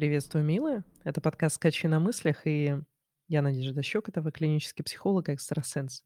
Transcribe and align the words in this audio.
Приветствую, 0.00 0.46
милая. 0.46 0.82
Это 1.04 1.20
подкаст 1.20 1.56
"Скачи 1.56 1.86
на 1.86 2.00
мыслях", 2.00 2.46
и 2.46 2.80
я 3.28 3.42
Надежда 3.42 3.82
Щекотова, 3.82 4.32
клинический 4.32 4.82
психолог 4.82 5.28
и 5.28 5.34
экстрасенс. 5.34 6.04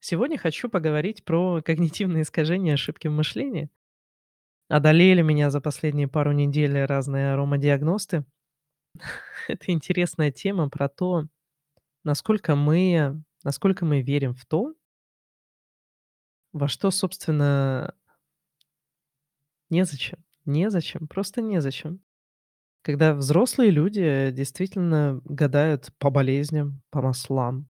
Сегодня 0.00 0.36
хочу 0.38 0.68
поговорить 0.68 1.24
про 1.24 1.62
когнитивные 1.62 2.24
искажения 2.24 2.72
и 2.72 2.74
ошибки 2.74 3.06
в 3.06 3.12
мышлении. 3.12 3.70
Одолели 4.66 5.22
меня 5.22 5.50
за 5.50 5.60
последние 5.60 6.08
пару 6.08 6.32
недель 6.32 6.84
разные 6.84 7.34
аромадиагносты. 7.34 8.24
Это 9.46 9.70
интересная 9.70 10.32
тема 10.32 10.68
про 10.68 10.88
то, 10.88 11.28
насколько 12.02 12.56
мы 12.56 13.22
насколько 13.44 13.84
мы 13.84 14.02
верим 14.02 14.34
в 14.34 14.46
то 14.46 14.74
во 16.52 16.66
что, 16.66 16.90
собственно 16.90 17.94
незачем, 19.70 20.24
незачем, 20.44 21.06
просто 21.06 21.40
незачем. 21.40 22.02
Когда 22.88 23.14
взрослые 23.14 23.70
люди 23.70 24.30
действительно 24.32 25.20
гадают 25.26 25.90
по 25.98 26.10
болезням, 26.10 26.82
по 26.90 27.02
маслам, 27.02 27.68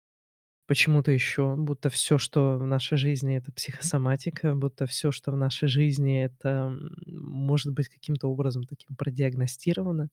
почему-то 0.67 1.11
еще, 1.11 1.55
будто 1.57 1.89
все, 1.89 2.17
что 2.19 2.57
в 2.59 2.67
нашей 2.67 2.97
жизни- 2.97 3.37
это 3.37 3.51
психосоматика, 3.51 4.55
будто 4.55 4.87
все, 4.87 5.11
что 5.11 5.31
в 5.33 5.37
нашей 5.37 5.69
жизни- 5.69 6.23
это, 6.25 6.49
м, 6.49 6.95
может 7.07 7.73
быть 7.73 7.89
каким-то 7.89 8.27
образом 8.29 8.63
таким 8.65 8.95
продиагностировано. 8.97 10.09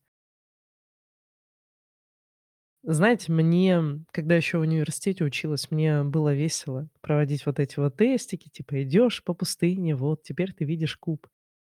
Знаете, 2.83 3.31
мне, 3.33 3.83
когда 4.11 4.37
еще 4.37 4.59
в 4.59 4.62
университете 4.62 5.25
училась, 5.25 5.71
мне 5.71 6.03
было 6.03 6.35
весело 6.35 6.89
проводить 7.03 7.45
вот 7.45 7.59
эти 7.61 7.79
вот 7.79 7.97
тестики, 7.97 8.48
типа 8.48 8.83
идешь 8.83 9.23
по 9.23 9.35
пустыне, 9.35 9.95
вот 9.95 10.23
теперь 10.23 10.53
ты 10.55 10.65
видишь 10.65 10.97
куб. 10.97 11.27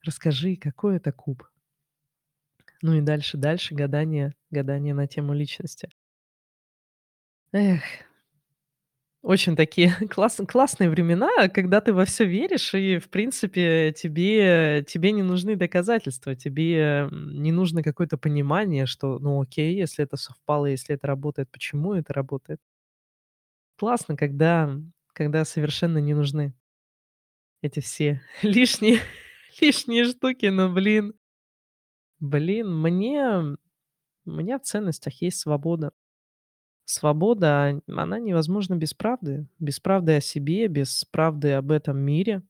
Расскажи, 0.03 0.57
какой 0.57 0.97
это 0.97 1.13
куб? 1.13 1.45
Ну 2.85 2.93
и 2.93 3.01
дальше, 3.01 3.37
дальше 3.39 3.75
гадание, 3.75 4.35
гадание 4.51 4.93
на 4.93 5.07
тему 5.09 5.33
личности. 5.33 5.89
Эх, 7.53 7.83
очень 9.23 9.57
такие 9.57 9.89
класс 10.11 10.39
классные 10.47 10.91
времена, 10.91 11.49
когда 11.49 11.81
ты 11.81 11.95
во 11.95 12.05
все 12.05 12.27
веришь 12.27 12.75
и, 12.75 12.99
в 12.99 13.09
принципе, 13.09 13.93
тебе 13.97 14.85
тебе 14.87 15.13
не 15.13 15.23
нужны 15.23 15.57
доказательства, 15.57 16.35
тебе, 16.35 17.09
не 17.11 17.53
нужно 17.53 17.83
какое-то 17.83 18.19
понимание, 18.19 18.85
что, 18.87 19.19
ну, 19.19 19.41
окей, 19.41 19.75
если 19.77 20.05
это 20.05 20.17
совпало, 20.19 20.67
если 20.67 20.95
это 20.95 21.07
работает, 21.07 21.51
почему 21.51 21.95
это 21.95 22.13
работает. 22.13 22.61
Классно, 23.77 24.17
когда 24.17 24.77
когда 25.13 25.45
совершенно 25.45 25.99
не 25.99 26.13
нужны 26.13 26.55
эти 27.63 27.81
все 27.81 28.21
лишние 28.43 29.01
лишние 29.61 30.05
штуки, 30.05 30.47
но, 30.47 30.69
блин, 30.69 31.15
блин, 32.25 32.75
мне 32.77 33.57
у 34.27 34.31
меня 34.31 34.59
в 34.59 34.63
ценностях 34.63 35.21
есть 35.23 35.39
свобода. 35.41 35.93
Свобода, 36.87 37.81
она 37.87 38.19
невозможна 38.19 38.77
без 38.77 38.95
правды. 38.95 39.47
Без 39.59 39.81
правды 39.81 40.17
о 40.17 40.21
себе, 40.21 40.69
без 40.69 41.05
правды 41.05 41.53
об 41.53 41.71
этом 41.71 41.99
мире. 41.99 42.43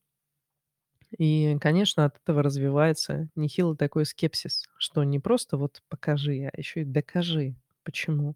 И, 1.19 1.56
конечно, 1.61 2.05
от 2.05 2.16
этого 2.16 2.42
развивается 2.42 3.28
нехилый 3.36 3.77
такой 3.77 4.05
скепсис, 4.05 4.64
что 4.78 5.05
не 5.05 5.20
просто 5.20 5.56
вот 5.56 5.81
покажи, 5.88 6.50
а 6.53 6.59
еще 6.59 6.83
и 6.83 6.84
докажи, 6.84 7.55
почему. 7.84 8.34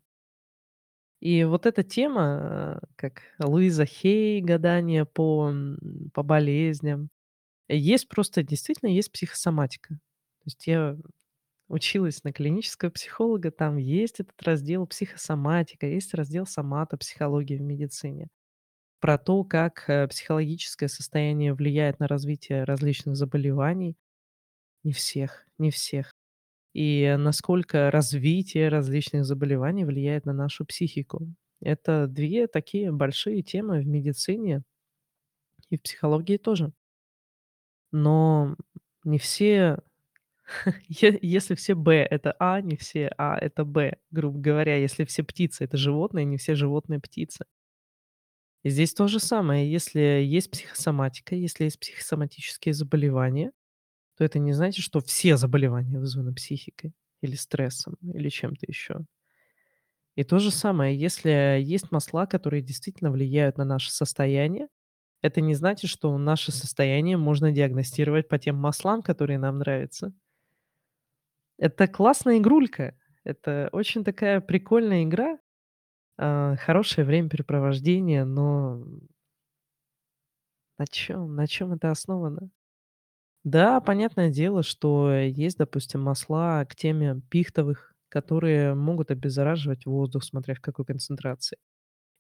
И 1.20 1.42
вот 1.42 1.66
эта 1.66 1.82
тема, 1.82 2.78
э, 2.80 2.86
как 2.94 3.22
Луиза 3.40 3.84
Хей, 3.84 4.40
гадание 4.40 5.04
по, 5.04 5.52
по 6.14 6.22
болезням, 6.22 7.10
есть 7.68 8.08
просто, 8.08 8.42
действительно 8.44 8.90
есть 8.90 9.12
психосоматика. 9.12 9.94
То 9.94 10.44
есть 10.44 10.66
я 10.66 10.96
Училась 11.68 12.24
на 12.24 12.32
клинического 12.32 12.88
психолога, 12.90 13.50
там 13.50 13.76
есть 13.76 14.20
этот 14.20 14.42
раздел 14.42 14.86
психосоматика, 14.86 15.86
есть 15.86 16.14
раздел 16.14 16.46
соматопсихология 16.46 17.58
в 17.58 17.60
медицине. 17.62 18.28
Про 19.00 19.18
то, 19.18 19.44
как, 19.44 19.84
э, 19.88 20.08
психологическое 20.08 20.88
состояние 20.88 21.54
влияет 21.54 22.00
на 22.00 22.08
развитие 22.08 22.64
различных 22.64 23.16
заболеваний. 23.16 23.96
Не 24.84 24.92
всех, 24.92 25.46
не 25.58 25.70
всех. 25.70 26.12
И 26.74 27.16
насколько 27.18 27.90
развитие 27.90 28.68
различных 28.70 29.24
заболеваний 29.26 29.84
влияет 29.84 30.26
на 30.26 30.32
нашу 30.34 30.66
психику. 30.66 31.28
Это 31.62 32.06
2 32.08 32.48
такие 32.48 32.92
большие 32.92 33.42
темы 33.42 33.80
в 33.80 33.86
медицине 33.86 34.62
и 35.70 35.76
в 35.76 35.82
психологии 35.82 36.36
тоже. 36.38 36.72
Но 37.92 38.56
не 39.04 39.18
все 39.18 39.78
Если 40.88 41.54
все 41.54 41.74
Б- 41.74 42.06
это 42.10 42.34
А, 42.38 42.60
не 42.60 42.76
все 42.76 43.08
А- 43.18 43.38
это 43.38 43.64
Б, 43.64 43.96
грубо 44.10 44.38
говоря, 44.38 44.76
если 44.76 45.04
все 45.04 45.22
птицы- 45.22 45.64
это 45.64 45.76
животные, 45.76 46.24
не 46.24 46.36
все 46.38 46.54
животные- 46.54 47.00
птицы. 47.00 47.44
И 48.64 48.70
здесь 48.70 48.92
то 48.94 49.06
же 49.08 49.20
самое. 49.20 49.70
Если 49.70 50.00
есть 50.00 50.50
психосоматика, 50.50 51.34
если 51.34 51.64
есть 51.64 51.78
психосоматические 51.80 52.74
заболевания, 52.74 53.52
то 54.18 54.24
это 54.24 54.38
не 54.38 54.52
значит, 54.52 54.84
что 54.84 55.00
все 55.00 55.36
заболевания 55.36 55.98
вызваны 56.00 56.34
психикой 56.34 56.94
или 57.22 57.36
стрессом, 57.36 57.96
или 58.02 58.28
чем-то 58.30 58.66
еще. 58.68 59.00
И 60.16 60.24
то 60.24 60.38
же 60.38 60.50
самое, 60.50 60.98
если 60.98 61.60
есть 61.62 61.92
масла, 61.92 62.26
которые 62.26 62.60
действительно 62.62 63.10
влияют 63.10 63.56
на 63.56 63.64
наше 63.64 63.90
состояние, 63.92 64.68
это 65.22 65.40
не 65.42 65.54
значит, 65.54 65.90
что 65.90 66.16
наше 66.18 66.52
состояние 66.52 67.18
можно 67.18 67.52
диагностировать 67.52 68.28
по 68.28 68.38
тем 68.38 68.56
маслам, 68.56 69.02
которые 69.02 69.38
нам 69.38 69.58
нравятся. 69.58 70.14
Это 71.58 71.88
классная 71.88 72.38
игрулька. 72.38 72.94
Это 73.24 73.68
очень 73.72 74.04
такая 74.04 74.40
прикольная 74.40 75.02
игра, 75.04 75.38
а, 76.18 76.56
хорошее 76.56 77.06
времяпрепровождение, 77.06 78.24
но 78.24 78.84
на 80.78 80.86
чём 80.86 81.34
на 81.34 81.46
чём 81.46 81.72
это 81.72 81.90
основано? 81.90 82.50
Да, 83.44 83.80
понятное 83.80 84.30
дело, 84.30 84.62
что 84.62 85.12
есть, 85.14 85.58
допустим, 85.58 86.02
масла 86.02 86.64
к 86.66 86.76
теме 86.76 87.20
пихтовых, 87.30 87.94
которые 88.10 88.74
могут 88.74 89.10
обеззараживать 89.10 89.86
воздух, 89.86 90.24
смотря 90.24 90.54
в 90.54 90.60
какой 90.60 90.84
концентрации. 90.86 91.58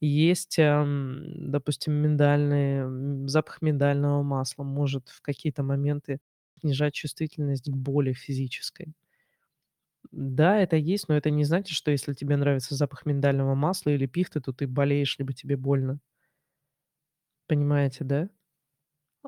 Есть, 0.00 0.56
допустим, 0.58 1.94
миндальные, 1.94 3.28
запах 3.28 3.62
миндального 3.62 4.22
масла 4.22 4.64
может 4.64 5.08
в 5.10 5.22
какие-то 5.22 5.62
моменты 5.64 6.20
снижать 6.60 6.94
чувствительность 6.94 7.70
к 7.70 7.76
боли 7.76 8.12
физической. 8.14 8.94
Да, 10.20 10.58
это 10.58 10.74
есть, 10.76 11.08
но 11.08 11.14
это 11.16 11.30
не 11.30 11.44
значит, 11.44 11.76
что 11.76 11.92
если 11.92 12.12
тебе 12.12 12.36
нравится 12.36 12.74
запах 12.74 13.06
миндального 13.06 13.54
масла 13.54 13.90
или 13.90 14.06
пихты, 14.06 14.40
то 14.40 14.52
ты 14.52 14.66
болеешь, 14.66 15.16
либо 15.18 15.32
тебе 15.32 15.56
больно. 15.56 16.00
Понимаете, 17.50 18.04
да? 18.04 18.28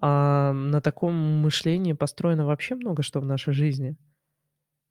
А, 0.00 0.52
на 0.52 0.80
таком 0.80 1.14
мышлении 1.42 1.94
построено 1.94 2.46
вообще 2.46 2.74
много 2.76 3.02
что 3.02 3.20
в 3.20 3.26
нашей 3.26 3.54
жизни. 3.54 3.96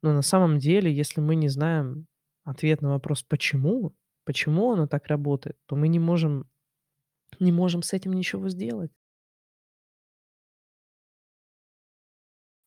Но 0.04 0.14
на 0.14 0.22
самом 0.24 0.60
деле, 0.60 0.94
если 0.94 1.22
мы 1.22 1.36
не 1.36 1.50
знаем 1.50 2.08
ответ 2.46 2.82
на 2.82 2.92
вопрос 2.92 3.24
"почему?", 3.24 3.96
почему 4.26 4.74
оно 4.74 4.88
так 4.88 5.08
работает, 5.08 5.58
то 5.68 5.76
мы 5.76 5.88
не 5.90 6.00
можем 6.00 6.48
не 7.40 7.52
можем 7.54 7.84
с 7.84 7.94
этим 7.94 8.14
ничего 8.14 8.50
сделать. 8.50 8.92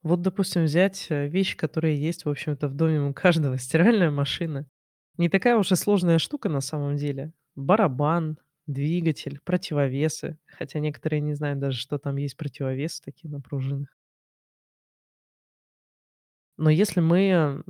Вот, 0.02 0.20
допустим, 0.22 0.64
взять, 0.64 1.06
э, 1.10 1.28
вещи, 1.28 1.56
которые 1.56 2.00
есть, 2.00 2.24
в 2.24 2.28
общем-то, 2.28 2.68
в 2.68 2.74
доме 2.74 3.00
у 3.02 3.12
каждого. 3.14 3.56
Стиральная 3.58 4.10
машина. 4.10 4.66
Не 5.18 5.28
такая 5.28 5.56
уж 5.56 5.70
и 5.72 5.76
сложная 5.76 6.18
штука 6.18 6.48
на 6.48 6.60
самом 6.60 6.96
деле. 6.96 7.32
Барабан, 7.54 8.38
двигатель, 8.66 9.38
противовесы. 9.44 10.38
Хотя 10.46 10.80
некоторые 10.80 11.20
не 11.20 11.34
знают 11.34 11.60
даже, 11.60 11.78
что 11.78 11.98
там 11.98 12.16
есть 12.16 12.36
противовесы 12.36 13.02
такие 13.04 13.30
на 13.30 13.40
пружинах. 13.40 13.88
Но 16.58 16.70
если 16.70 17.00
мы, 17.00 17.62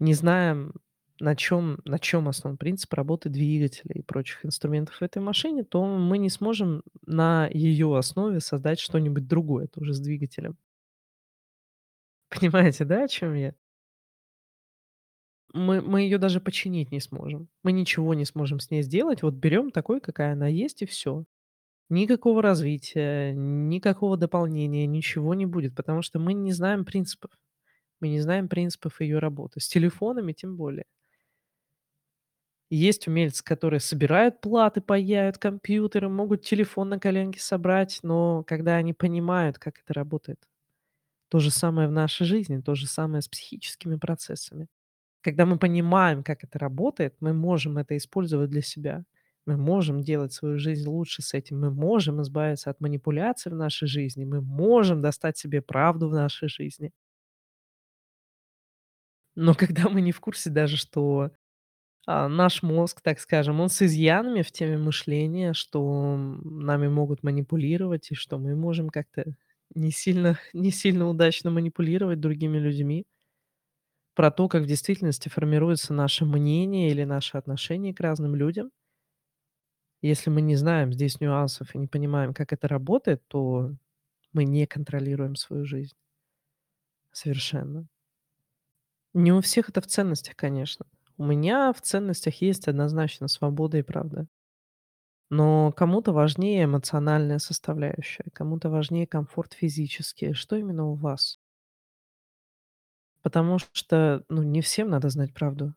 не 0.00 0.14
знаем, 0.14 0.72
на 1.20 1.36
чем 1.36 1.78
на 1.84 1.98
чем 1.98 2.28
основан 2.28 2.58
принцип 2.58 2.92
работы 2.94 3.28
двигателя 3.28 3.94
и 3.94 4.02
прочих 4.02 4.44
инструментов 4.44 4.96
в 4.96 5.02
этой 5.02 5.22
машине, 5.22 5.64
то 5.64 5.84
мы 5.86 6.18
не 6.18 6.30
сможем 6.30 6.82
на 7.06 7.48
ее 7.52 7.96
основе 7.96 8.40
создать 8.40 8.80
что-нибудь 8.80 9.28
другое 9.28 9.68
тоже 9.68 9.94
с 9.94 10.00
двигателем. 10.00 10.56
Понимаете, 12.34 12.84
да, 12.84 13.04
о 13.04 13.08
чем 13.08 13.34
я? 13.34 13.54
Мы 15.52 15.80
мы 15.80 16.00
ее 16.02 16.18
даже 16.18 16.40
починить 16.40 16.90
не 16.90 17.00
сможем. 17.00 17.48
Мы 17.62 17.72
ничего 17.72 18.14
не 18.14 18.24
сможем 18.24 18.58
с 18.60 18.70
ней 18.70 18.82
сделать. 18.82 19.22
Вот 19.22 19.34
берем 19.34 19.70
такой, 19.70 20.00
какая 20.00 20.32
она 20.32 20.48
есть, 20.48 20.82
и 20.82 20.86
все. 20.86 21.24
Никакого 21.90 22.42
развития, 22.42 23.32
никакого 23.34 24.16
дополнения, 24.18 24.86
ничего 24.86 25.34
не 25.34 25.46
будет, 25.46 25.76
потому 25.76 26.02
что 26.02 26.18
мы 26.20 26.34
не 26.34 26.52
знаем 26.52 26.84
принципов. 26.84 27.30
Мы 28.00 28.08
не 28.10 28.20
знаем 28.20 28.48
принципов 28.48 29.00
ее 29.00 29.18
работы. 29.20 29.60
С 29.60 29.68
телефонами 29.68 30.32
тем 30.32 30.56
более. 30.56 30.86
Есть 32.70 33.08
умельцы, 33.08 33.42
которые 33.44 33.80
собирают 33.80 34.40
платы, 34.42 34.80
паяют 34.82 35.38
компьютеры, 35.38 36.08
могут 36.10 36.42
телефон 36.42 36.88
на 36.90 36.98
коленке 37.00 37.40
собрать, 37.40 38.00
но 38.02 38.42
когда 38.44 38.76
они 38.76 38.92
понимают, 38.92 39.58
как 39.58 39.78
это 39.78 39.94
работает. 39.94 40.38
То 41.34 41.40
же 41.40 41.50
самое 41.50 41.88
в 41.88 41.90
нашей 41.90 42.26
жизни, 42.26 42.60
то 42.60 42.76
же 42.76 42.86
самое 42.86 43.20
с 43.20 43.26
психическими 43.26 43.96
процессами. 43.96 44.68
Когда 45.20 45.46
мы 45.46 45.58
понимаем, 45.58 46.22
как 46.22 46.44
это 46.44 46.60
работает, 46.60 47.16
мы 47.18 47.32
можем 47.32 47.76
это 47.76 47.96
использовать 47.96 48.50
для 48.50 48.62
себя. 48.62 49.04
Мы 49.44 49.56
можем 49.56 50.00
делать 50.00 50.32
свою 50.32 50.58
жизнь 50.60 50.88
лучше 50.88 51.22
с 51.22 51.34
этим. 51.34 51.58
Мы 51.58 51.72
можем 51.72 52.22
избавиться 52.22 52.70
от 52.70 52.80
манипуляций 52.80 53.50
в 53.50 53.56
нашей 53.56 53.88
жизни. 53.88 54.24
Мы 54.24 54.42
можем 54.42 55.02
достать 55.02 55.36
себе 55.36 55.60
правду 55.60 56.08
в 56.08 56.12
нашей 56.12 56.48
жизни. 56.48 56.92
Но 59.34 59.54
когда 59.56 59.88
мы 59.88 60.02
не 60.02 60.12
в 60.12 60.20
курсе 60.20 60.50
даже, 60.50 60.76
что, 60.76 61.32
а, 62.06 62.28
наш 62.28 62.62
мозг, 62.62 63.00
так 63.02 63.20
скажем, 63.20 63.60
он 63.60 63.70
с 63.70 63.82
изъянами 63.82 64.42
в 64.42 64.52
теме 64.52 64.78
мышления, 64.78 65.54
что, 65.54 66.16
нами 66.44 66.88
могут 66.88 67.24
манипулировать 67.24 68.12
и 68.12 68.14
что 68.14 68.38
мы 68.38 68.56
можем 68.56 68.90
как-то 68.90 69.34
не 69.74 69.90
сильно 69.90 70.38
не 70.52 70.70
сильно 70.70 71.08
удачно 71.08 71.50
манипулировать 71.50 72.20
другими 72.20 72.58
людьми. 72.58 73.04
Про 74.16 74.32
то, 74.32 74.48
как 74.48 74.64
в 74.64 74.66
действительности 74.66 75.28
формируется 75.28 75.94
наше 75.94 76.24
мнение 76.24 76.90
или 76.90 77.04
наше 77.04 77.36
отношение 77.38 77.94
к 77.94 78.00
разным 78.00 78.34
людям. 78.34 78.72
Если 80.02 80.30
мы 80.30 80.40
не 80.40 80.54
знаем 80.54 80.92
здесь 80.92 81.20
нюансов 81.20 81.74
и 81.74 81.78
не 81.78 81.88
понимаем, 81.88 82.32
как 82.32 82.52
это 82.52 82.68
работает, 82.68 83.26
то 83.26 83.72
мы 84.32 84.44
не 84.44 84.66
контролируем 84.66 85.36
свою 85.36 85.64
жизнь. 85.64 85.96
Совершенно. 87.12 87.88
Не 89.14 89.32
у 89.32 89.40
всех 89.40 89.70
это 89.70 89.80
в 89.80 89.86
ценностях, 89.86 90.36
конечно. 90.36 90.84
У 91.16 91.24
меня 91.24 91.72
в 91.72 91.80
ценностях 91.80 92.42
есть 92.42 92.68
однозначно 92.68 93.28
свобода 93.28 93.78
и 93.78 93.82
правда. 93.82 94.26
Но 95.30 95.72
кому-то 95.72 96.12
важнее 96.12 96.64
эмоциональная 96.64 97.38
составляющая, 97.38 98.24
кому-то 98.32 98.70
важнее 98.70 99.06
комфорт 99.06 99.52
физический. 99.54 100.32
Что 100.34 100.56
именно 100.56 100.86
у 100.86 100.94
вас? 100.94 101.36
Потому 103.22 103.58
что, 103.72 104.22
ну, 104.28 104.42
не 104.42 104.60
всем 104.60 104.90
надо 104.90 105.08
знать 105.08 105.32
правду. 105.34 105.74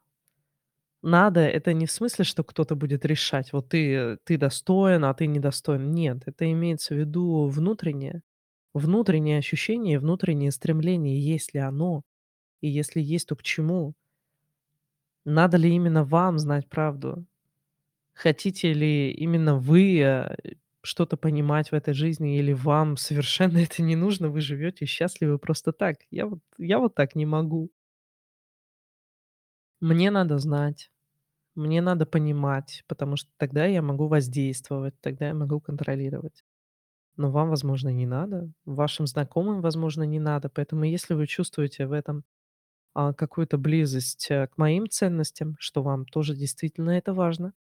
Надо- 1.03 1.41
это 1.41 1.73
не 1.73 1.85
в 1.85 1.91
смысле, 1.91 2.25
что 2.25 2.44
кто-то 2.44 2.75
будет 2.75 3.05
решать: 3.05 3.53
вот 3.53 3.69
ты 3.69 4.17
ты 4.23 4.38
достоин, 4.38 5.05
а 5.05 5.13
ты 5.13 5.27
недостоин. 5.27 5.91
Нет, 5.91 6.23
это 6.25 6.51
имеется 6.51 6.95
в 6.95 6.97
виду 6.97 7.47
внутреннее. 7.47 8.21
Внутреннее 8.73 9.39
ощущение, 9.39 9.99
внутреннее 9.99 10.51
стремление, 10.51 11.19
есть 11.19 11.53
ли 11.53 11.59
оно, 11.59 12.03
и 12.61 12.69
если 12.69 13.01
есть, 13.01 13.27
то 13.29 13.35
к 13.38 13.44
чему. 13.44 13.94
Надо 15.25 15.57
ли 15.57 15.69
именно 15.75 16.03
вам 16.03 16.39
знать 16.39 16.67
правду? 16.69 17.25
Хотите 18.17 18.73
ли 18.73 19.11
именно 19.11 19.55
вы, 19.57 19.99
э, 20.01 20.35
что-то 20.81 21.17
понимать 21.17 21.71
в 21.71 21.75
этой 21.75 21.93
жизни, 21.93 22.37
или 22.39 22.53
вам 22.53 22.97
совершенно 22.97 23.57
это 23.59 23.83
не 23.83 23.95
нужно, 23.95 24.29
вы 24.29 24.41
живете 24.41 24.85
счастливы 24.85 25.37
просто 25.39 25.71
так? 25.73 25.97
Я 26.11 26.25
вот 26.27 26.39
я 26.57 26.79
вот 26.79 26.95
так 26.95 27.15
не 27.15 27.25
могу. 27.25 27.71
Мне 29.79 30.11
надо 30.11 30.37
знать, 30.39 30.91
мне 31.55 31.81
надо 31.81 32.05
понимать, 32.05 32.83
потому 32.87 33.17
что 33.17 33.29
тогда 33.37 33.65
я 33.65 33.81
могу 33.81 34.07
воздействовать, 34.07 34.95
тогда 35.01 35.27
я 35.29 35.33
могу 35.35 35.61
контролировать. 35.61 36.43
Но 37.17 37.31
вам, 37.31 37.49
возможно, 37.49 37.89
не 37.89 38.05
надо, 38.07 38.51
вашим 38.65 39.07
знакомым, 39.07 39.61
возможно, 39.61 40.03
не 40.03 40.19
надо. 40.19 40.49
Поэтому 40.49 40.85
если 40.85 41.13
вы 41.15 41.27
чувствуете 41.27 41.87
в 41.87 41.93
этом, 41.93 42.23
а, 42.95 43.13
какую-то 43.13 43.57
близость, 43.57 44.27
э, 44.31 44.47
к 44.47 44.57
моим 44.57 44.89
ценностям, 44.89 45.55
что 45.59 45.83
вам 45.83 46.05
тоже 46.05 46.35
действительно 46.35 46.91
это 46.91 47.13
важно, 47.13 47.53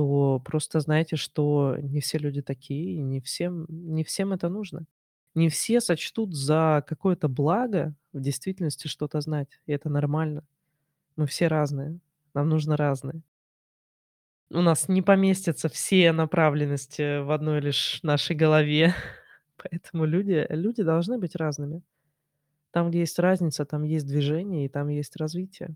то 0.00 0.40
просто 0.42 0.80
знайте, 0.80 1.16
что 1.16 1.76
не 1.78 2.00
все 2.00 2.16
люди 2.16 2.40
такие, 2.40 2.94
и 2.94 3.02
не 3.02 3.20
всем 3.20 3.66
не 3.68 4.02
всем 4.02 4.32
это 4.32 4.48
нужно. 4.48 4.86
Не 5.34 5.50
все 5.50 5.82
сочтут 5.82 6.34
за 6.34 6.82
какое-то 6.88 7.28
благо 7.28 7.94
в 8.14 8.20
действительности 8.22 8.88
что-то 8.88 9.20
знать, 9.20 9.60
и 9.66 9.72
это 9.72 9.90
нормально. 9.90 10.42
Мы 11.16 11.26
все 11.26 11.48
разные, 11.48 11.98
нам 12.32 12.48
нужно 12.48 12.78
разное. 12.78 13.20
У 14.48 14.62
нас 14.62 14.88
не 14.88 15.02
поместятся 15.02 15.68
все 15.68 16.12
направленности 16.12 17.20
в 17.20 17.30
одной 17.30 17.60
лишь 17.60 18.02
нашей 18.02 18.34
голове, 18.34 18.94
поэтому 19.58 20.06
люди 20.06 20.46
люди 20.48 20.82
должны 20.82 21.18
быть 21.18 21.36
разными. 21.36 21.82
Там, 22.70 22.88
где 22.88 23.00
есть 23.00 23.18
разница, 23.18 23.66
там 23.66 23.82
есть 23.82 24.06
движение 24.06 24.64
и 24.64 24.70
там 24.70 24.88
есть 24.88 25.16
развитие. 25.16 25.74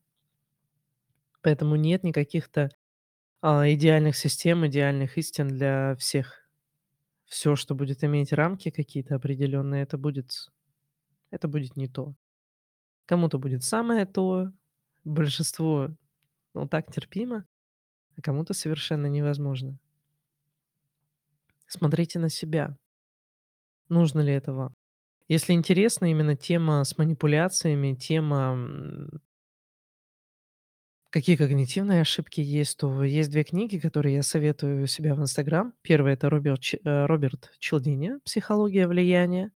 Поэтому 1.43 1.77
нет 1.77 2.05
никаких-то, 2.05 2.71
а, 3.47 3.71
идеальных 3.71 4.17
систем, 4.17 4.67
идеальных 4.67 5.19
истин 5.19 5.49
для 5.49 5.97
всех. 5.97 6.49
Всё, 7.27 7.57
что 7.57 7.75
будет 7.75 8.03
иметь 8.03 8.33
рамки 8.33 8.71
какие-то 8.71 9.17
определенные, 9.17 9.83
это 9.83 9.99
будет 9.99 10.51
это 11.31 11.47
будет 11.47 11.77
не 11.77 11.87
то. 11.87 12.15
Кому-то 13.05 13.39
будет 13.39 13.63
самое 13.63 14.07
то, 14.07 14.51
большинству, 15.05 15.95
ну, 16.55 16.67
так 16.67 16.91
терпимо, 16.91 17.45
а 18.17 18.23
кому-то 18.23 18.55
совершенно 18.55 19.09
невозможно. 19.09 19.79
Смотрите 21.67 22.19
на 22.19 22.31
себя. 22.31 22.79
Нужно 23.91 24.21
ли 24.21 24.33
это 24.33 24.55
вам? 24.55 24.75
Если 25.29 25.53
интересна 25.53 26.11
именно 26.11 26.35
тема 26.35 26.83
с 26.83 26.97
манипуляциями, 26.97 27.95
тема, 27.95 29.11
какие 31.15 31.37
когнитивные 31.37 32.01
ошибки 32.03 32.41
есть, 32.41 32.77
то 32.79 33.05
есть 33.05 33.31
2 33.31 33.45
книги, 33.45 33.79
которые 33.79 34.17
я 34.17 34.25
советую 34.25 34.83
у 34.83 34.87
себя 34.89 35.15
в 35.15 35.21
"Инстаграм". 35.21 35.73
1- 35.83 36.15
это 36.15 36.29
Роберт 36.29 36.61
Ч 36.61 36.81
э, 36.85 37.07
Роберт 37.07 37.53
Чалдини 37.61 38.15
"Психология 38.25 38.89
влияния". 38.89 39.53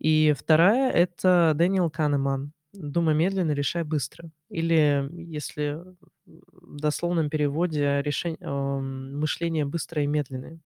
И 0.00 0.34
2- 0.34 0.90
это 0.92 1.52
Дэниел 1.56 1.90
Канеман 1.90 2.52
"Думай 2.74 3.14
медленно, 3.14 3.52
решай 3.52 3.84
быстро". 3.84 4.30
Или, 4.50 5.08
если 5.12 5.78
в 6.26 6.76
дословном 6.80 7.30
переводе, 7.30 8.02
решень 8.02 8.38
ам, 8.42 9.18
"Мышление 9.20 9.66
быстрое 9.66 10.04
и 10.04 10.08
медленное". 10.08 10.60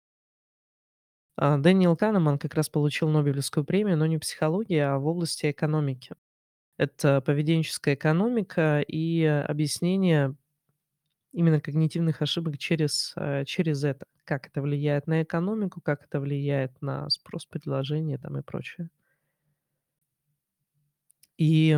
А, 1.39 1.57
Дэниел 1.57 1.95
Канеман 1.95 2.39
как 2.39 2.55
раз 2.55 2.67
получил 2.67 3.09
Нобелевскую 3.09 3.63
премию, 3.63 3.95
но 3.97 4.07
не 4.07 4.17
в 4.17 4.21
психологии, 4.21 4.77
а 4.79 4.97
в 4.97 5.05
области 5.05 5.51
экономики. 5.51 6.15
Это 6.77 7.21
поведенческая 7.21 7.95
экономика 7.95 8.81
и 8.87 9.23
объяснение 9.23 10.35
именно 11.33 11.61
когнитивных 11.61 12.21
ошибок 12.21 12.57
через, 12.57 13.13
э, 13.17 13.45
через 13.45 13.83
это. 13.83 14.05
Как 14.25 14.47
это 14.47 14.61
влияет 14.61 15.07
на 15.07 15.23
экономику, 15.23 15.81
как 15.81 16.03
это 16.05 16.19
влияет 16.19 16.81
на 16.81 17.09
спрос, 17.09 17.45
предложение 17.45 18.17
там 18.17 18.37
и 18.37 18.41
прочее. 18.43 18.89
И, 21.37 21.77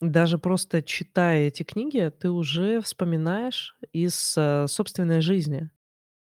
даже 0.00 0.38
просто 0.38 0.82
читая 0.82 1.48
эти 1.48 1.62
книги, 1.62 2.10
ты 2.20 2.30
уже 2.30 2.80
вспоминаешь 2.82 3.76
из, 3.92 4.34
э, 4.36 4.66
собственной 4.68 5.20
жизни, 5.22 5.70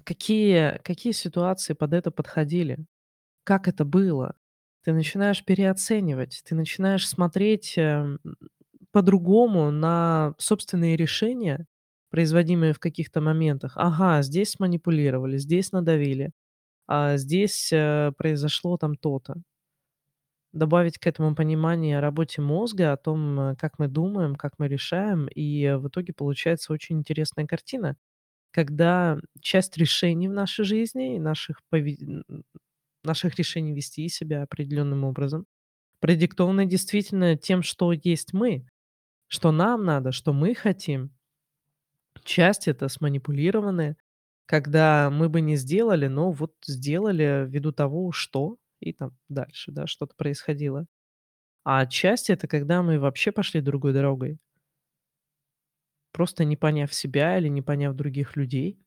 какие 0.05 0.79
какие 0.83 1.13
ситуации 1.13 1.73
под 1.73 1.93
это 1.93 2.11
подходили, 2.11 2.79
как 3.45 3.67
это 3.67 3.85
было. 3.85 4.35
Ты 4.85 4.93
начинаешь 4.93 5.45
переоценивать, 5.45 6.41
ты 6.45 6.55
начинаешь 6.55 7.07
смотреть, 7.07 7.75
эм, 7.77 8.19
по-другому 8.91 9.69
на 9.71 10.33
собственные 10.39 10.97
решения, 10.97 11.67
производимые 12.09 12.73
в 12.73 12.79
каких-то 12.79 13.21
моментах. 13.21 13.73
Ага, 13.75 14.21
здесь 14.23 14.51
сманипулировали, 14.51 15.37
здесь 15.37 15.71
надавили, 15.71 16.31
а 16.87 17.17
здесь, 17.17 17.71
э, 17.73 18.13
произошло 18.17 18.77
там 18.77 18.95
то-то. 18.97 19.35
Добавить 20.53 20.97
к 20.97 21.07
этому 21.07 21.33
понимание 21.33 21.97
о 21.97 22.01
работе 22.01 22.41
мозга, 22.41 22.91
о 22.91 22.97
том, 22.97 23.39
э, 23.39 23.55
как 23.55 23.79
мы 23.79 23.87
думаем, 23.87 24.35
как 24.35 24.53
мы 24.57 24.67
решаем, 24.67 25.27
и 25.27 25.77
в 25.79 25.87
итоге 25.87 26.11
получается 26.13 26.73
очень 26.73 26.97
интересная 26.99 27.45
картина, 27.47 27.95
когда 28.51 29.19
часть 29.41 29.77
решений 29.77 30.29
в 30.29 30.33
нашей 30.33 30.65
жизни 30.65 31.17
и 31.17 31.19
наших 31.19 31.61
пове 31.69 31.95
н 32.01 32.23
н 32.29 32.43
наших 33.03 33.35
решений 33.37 33.73
вести 33.73 34.07
себя 34.09 34.43
определенным 34.43 35.03
образом 35.03 35.45
продиктованы 36.01 36.65
действительно 36.67 37.37
тем, 37.37 37.63
что 37.63 37.93
есть 37.93 38.33
мы, 38.33 38.67
что 39.27 39.51
нам 39.51 39.85
надо, 39.85 40.11
что 40.11 40.33
мы 40.33 40.55
хотим. 40.55 41.11
Часть- 42.23 42.67
это 42.67 42.87
сманипулированная, 42.89 43.97
когда 44.45 45.09
мы 45.09 45.29
бы 45.29 45.41
не 45.41 45.55
сделали, 45.55 46.07
но 46.07 46.31
вот 46.31 46.53
сделали 46.65 47.45
ввиду 47.47 47.71
того, 47.71 48.11
что, 48.11 48.57
и 48.79 48.93
там 48.93 49.11
дальше, 49.29 49.71
да, 49.71 49.87
что-то 49.87 50.13
происходило. 50.15 50.85
А 51.65 51.85
часть- 51.87 52.29
это 52.31 52.47
когда 52.47 52.83
мы 52.83 52.99
вообще 52.99 53.31
пошли 53.33 53.61
другой 53.61 53.93
дорогой. 53.93 54.39
Просто 56.13 56.45
не 56.45 56.55
поняв 56.55 56.93
себя 56.93 57.37
или 57.37 57.49
не 57.49 57.61
поняв 57.61 57.95
других 57.95 58.35
людей. 58.37 58.79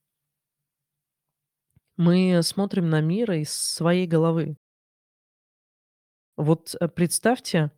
Мы 1.99 2.41
смотрим 2.43 2.91
на 2.91 3.01
мир 3.01 3.31
из 3.33 3.53
своей 3.53 4.07
головы. 4.09 4.57
Вот, 6.39 6.75
э, 6.81 6.89
представьте, 6.89 7.71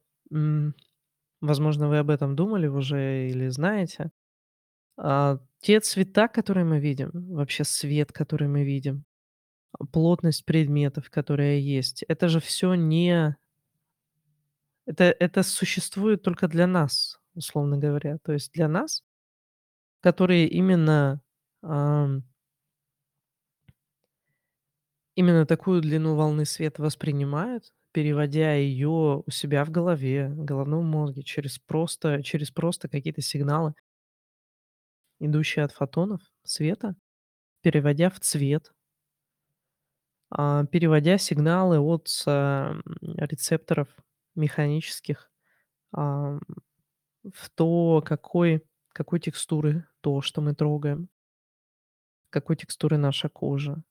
возможно, 1.41 1.89
вы 1.89 1.99
об 1.99 2.11
этом 2.11 2.37
думали 2.37 2.67
уже 2.69 3.29
или 3.31 3.49
знаете, 3.49 4.11
а, 4.99 5.39
те 5.63 5.81
цвета, 5.81 6.29
которые 6.29 6.65
мы 6.67 6.81
видим, 6.81 7.11
вообще 7.15 7.65
свет, 7.65 8.13
который 8.13 8.49
мы 8.49 8.65
видим, 8.65 9.05
а, 9.79 9.87
плотность 9.87 10.45
предметов, 10.47 11.11
которая 11.11 11.59
есть- 11.59 12.05
это 12.09 12.29
же 12.29 12.41
всё 12.41 12.75
не 12.75 13.37
это 14.87 15.05
это 15.19 15.43
существует 15.43 16.23
только 16.23 16.49
для 16.49 16.67
нас. 16.67 17.19
условно 17.35 17.77
говоря. 17.77 18.17
То 18.25 18.33
есть 18.33 18.51
для 18.53 18.67
нас, 18.69 19.01
которые 20.03 20.49
именно, 20.49 21.21
именно 25.17 25.47
такую 25.47 25.83
длину 25.83 26.15
волны 26.17 26.45
света 26.47 26.83
воспринимают, 26.83 27.73
переводя 27.93 28.55
её 28.55 29.23
у 29.27 29.31
себя 29.31 29.65
в 29.65 29.71
голове, 29.71 30.29
в 30.29 30.45
головном 30.45 30.87
мозге 30.87 31.23
через 31.23 31.59
просто 31.59 32.23
через 32.23 32.51
просто 32.53 32.89
какие-то 32.89 33.23
сигналы 33.23 33.75
идущие 35.21 35.65
от 35.65 35.73
фотонов 35.73 36.21
света, 36.45 36.95
переводя 37.63 38.11
в 38.11 38.21
цвет 38.21 38.73
а, 40.31 40.65
переводя 40.67 41.19
сигналы 41.19 41.79
от, 41.79 42.09
ам, 42.27 42.83
рецепторов 43.03 43.89
механических, 44.35 45.31
в 45.93 47.51
то, 47.57 48.03
какой 48.07 48.65
какой 48.93 49.21
текстуры 49.21 49.87
то, 50.03 50.23
что 50.23 50.41
мы 50.43 50.55
трогаем. 50.55 51.09
Какой 52.33 52.57
текстуры 52.57 52.97
наша 52.99 53.29
кожа. 53.29 53.83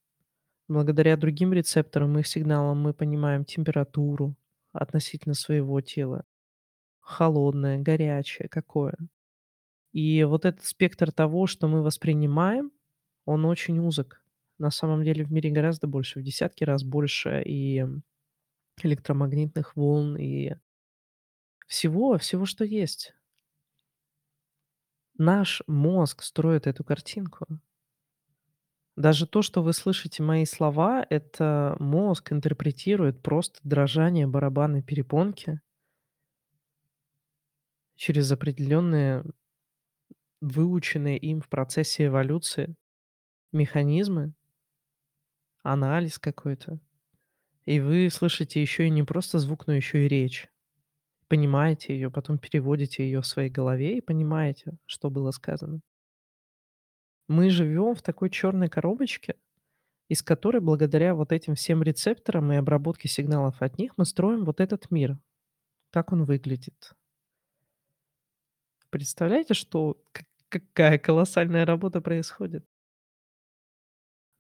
Благодаря 0.68 1.16
другим 1.16 1.54
рецепторам, 1.54 2.18
их 2.18 2.28
сигналам 2.28 2.82
мы 2.82 2.94
понимаем 2.94 3.46
температуру 3.46 4.36
относительно 4.74 5.36
своего 5.36 5.80
тела. 5.82 6.26
Холодное, 7.02 7.80
горячее, 7.80 8.50
какое. 8.50 8.96
И 9.94 10.24
вот 10.24 10.46
этот 10.46 10.66
спектр 10.66 11.12
того, 11.12 11.48
что 11.48 11.68
мы 11.68 11.82
воспринимаем, 11.82 12.72
он 13.26 13.46
очень 13.46 13.80
узок. 13.80 14.22
На 14.58 14.72
самом 14.72 15.04
деле 15.04 15.24
в 15.26 15.32
мире 15.32 15.52
гораздо 15.52 15.88
больше, 15.88 16.20
в 16.20 16.24
десятки 16.24 16.64
раз 16.64 16.84
больше 16.84 17.42
и 17.46 17.86
электромагнитных 18.84 19.76
волн, 19.76 20.18
и 20.18 20.54
всего 21.68 22.18
всего, 22.18 22.46
что 22.46 22.64
есть. 22.66 23.14
Наш 25.18 25.62
мозг 25.68 26.24
строит 26.24 26.68
эту 26.68 26.84
картинку. 26.86 27.46
Даже 28.98 29.28
то, 29.28 29.42
что 29.42 29.62
вы 29.62 29.74
слышите 29.74 30.24
мои 30.24 30.46
слова, 30.46 31.06
это 31.10 31.76
мозг 31.80 32.32
интерпретирует 32.32 33.22
просто 33.22 33.60
дрожание 33.64 34.26
барабанной 34.26 34.82
перепонки 34.84 35.60
через 37.98 38.32
определенные, 38.32 39.24
выученные 40.42 41.18
им 41.18 41.42
в 41.42 41.50
процессе 41.50 42.08
эволюции 42.08 42.76
механизмы 43.54 44.34
анализ 45.64 46.20
какой-то. 46.20 46.80
И 47.66 47.80
вы 47.80 48.10
слышите 48.12 48.62
ещё 48.62 48.84
и 48.84 48.92
не 48.92 49.04
просто 49.04 49.40
звук, 49.40 49.68
но 49.68 49.74
ещё 49.76 50.00
и 50.00 50.08
речь. 50.10 50.48
Понимаете 51.30 51.96
её, 51.96 52.12
потом 52.12 52.38
переводите 52.40 53.06
её 53.06 53.22
в 53.22 53.28
своей 53.28 53.50
голове 53.50 53.98
и 53.98 54.02
понимаете, 54.02 54.74
что 54.88 55.10
было 55.10 55.32
сказано. 55.32 55.82
Мы 57.30 57.50
живём 57.50 57.96
в 57.96 58.02
такой 58.04 58.30
чёрной 58.30 58.70
коробочке, 58.70 59.36
из 60.10 60.24
которой, 60.24 60.62
благодаря 60.62 61.16
вот 61.16 61.32
этим 61.32 61.56
всем 61.56 61.84
рецепторам 61.84 62.52
и 62.54 62.58
обработке 62.58 63.10
сигналов 63.10 63.62
от 63.62 63.78
них, 63.80 63.94
мы 63.98 64.06
строим 64.06 64.46
вот 64.46 64.62
этот 64.62 64.92
мир. 64.92 65.18
Так 65.92 66.14
он 66.14 66.26
выглядит. 66.26 66.94
Представляете, 68.94 69.54
что 69.54 69.98
какая 70.50 70.98
колоссальная 70.98 71.66
работа 71.66 72.02
происходит? 72.02 72.66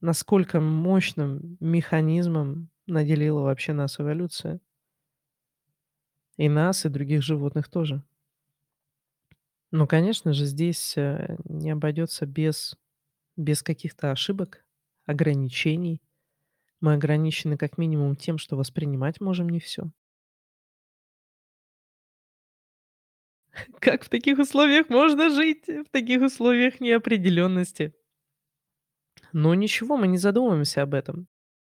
Насколько 0.01 0.59
мощным 0.59 1.57
механизмом 1.59 2.69
наделила 2.85 3.41
вообще 3.41 3.73
нас 3.73 3.99
эволюция. 3.99 4.59
И 6.37 6.49
нас, 6.49 6.85
и 6.85 6.89
других 6.89 7.21
животных 7.23 7.69
тоже. 7.69 8.03
Ну, 9.71 9.87
конечно 9.87 10.33
же, 10.33 10.45
здесь, 10.45 10.93
э, 10.97 11.37
не 11.45 11.71
обойдётся 11.71 12.25
без 12.25 12.75
без 13.37 13.63
каких-то 13.63 14.11
ошибок, 14.11 14.65
ограничений. 15.05 16.01
Мы 16.81 16.93
ограничены 16.95 17.57
как 17.57 17.77
минимум 17.77 18.15
тем, 18.17 18.37
что 18.39 18.57
воспринимать 18.57 19.21
можем 19.21 19.49
не 19.49 19.59
всё. 19.59 19.91
Как 23.79 24.03
в 24.03 24.09
таких 24.09 24.39
условиях 24.39 24.89
можно 24.89 25.29
жить, 25.29 25.67
в 25.67 25.85
таких 25.91 26.21
условиях 26.21 26.79
неопределённости? 26.79 27.95
Но 29.33 29.53
ничего, 29.55 29.97
мы 29.97 30.07
не 30.07 30.17
задумываемся 30.17 30.81
об 30.83 30.93
этом. 30.93 31.27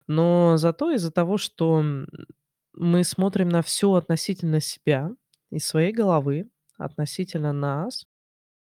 Но 0.07 0.57
зато 0.57 0.91
из-за 0.93 1.11
того, 1.11 1.37
что, 1.37 1.83
мы 2.73 3.03
смотрим 3.05 3.49
на 3.49 3.61
всё 3.63 3.95
относительно 3.95 4.61
себя, 4.61 5.11
из 5.51 5.65
своей 5.67 5.93
головы, 5.93 6.49
относительно 6.79 7.53
нас, 7.53 8.05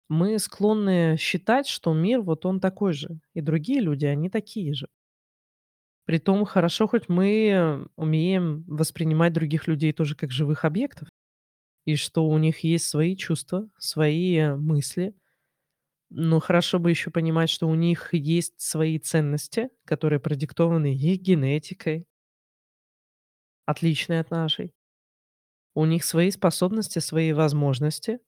мы 0.10 0.39
склонны 0.39 1.17
считать, 1.20 1.67
что 1.67 1.93
мир 1.93 2.22
вот 2.22 2.46
он 2.46 2.60
такой 2.62 2.93
же, 2.93 3.20
и 3.36 3.41
другие 3.41 3.81
люди, 3.81 4.05
они 4.05 4.29
такие 4.29 4.74
же. 4.74 4.88
Притом 6.08 6.46
хорошо, 6.46 6.88
хоть 6.88 7.10
мы 7.10 7.88
умеем 7.96 8.63
воспринимать 8.67 9.34
других 9.34 9.67
людей 9.67 9.93
тоже 9.93 10.15
как 10.15 10.31
живых 10.31 10.65
объектов, 10.65 11.08
и 11.86 11.96
что 11.96 12.27
у 12.27 12.38
них 12.38 12.60
есть 12.62 12.88
свои 12.89 13.15
чувства, 13.17 13.70
свои 13.79 14.50
мысли. 14.55 15.15
Но 16.10 16.39
хорошо 16.39 16.79
бы 16.79 16.89
ещё 16.91 17.12
понимать, 17.12 17.50
что 17.50 17.67
у 17.67 17.75
них 17.75 18.13
есть 18.13 18.60
свои 18.62 19.00
ценности, 19.00 19.70
которые 19.86 20.20
продиктованы 20.20 20.96
их 20.96 21.22
генетикой 21.22 22.05
отличной 23.67 24.20
от 24.20 24.31
нашей. 24.31 24.72
У 25.75 25.86
них 25.86 26.04
свои 26.04 26.32
способности, 26.32 27.00
свои 27.00 27.32
возможности. 27.32 28.20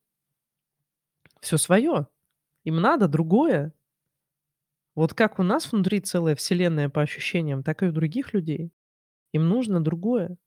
Всё 1.42 1.58
своё. 1.58 2.08
Им 2.66 2.78
надо 2.82 3.08
другое. 3.08 3.74
Вот 4.98 5.14
как 5.14 5.40
у 5.40 5.44
нас 5.44 5.72
внутри 5.72 6.02
целая 6.02 6.36
вселенная 6.36 6.90
по 6.90 7.02
ощущениям, 7.02 7.64
так 7.64 7.82
и 7.84 7.88
у 7.88 7.92
других 7.92 8.34
людей. 8.34 8.72
Им 9.34 9.50
нужно 9.50 9.82
другое. 9.84 10.38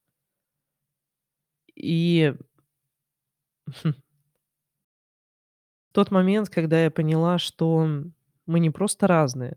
И 1.75 2.33
Тот 5.95 6.11
момент, 6.11 6.49
когда 6.50 6.83
я 6.85 6.91
поняла, 6.91 7.38
что 7.38 7.88
мы 8.47 8.61
не 8.61 8.71
просто 8.71 9.07
разные, 9.07 9.57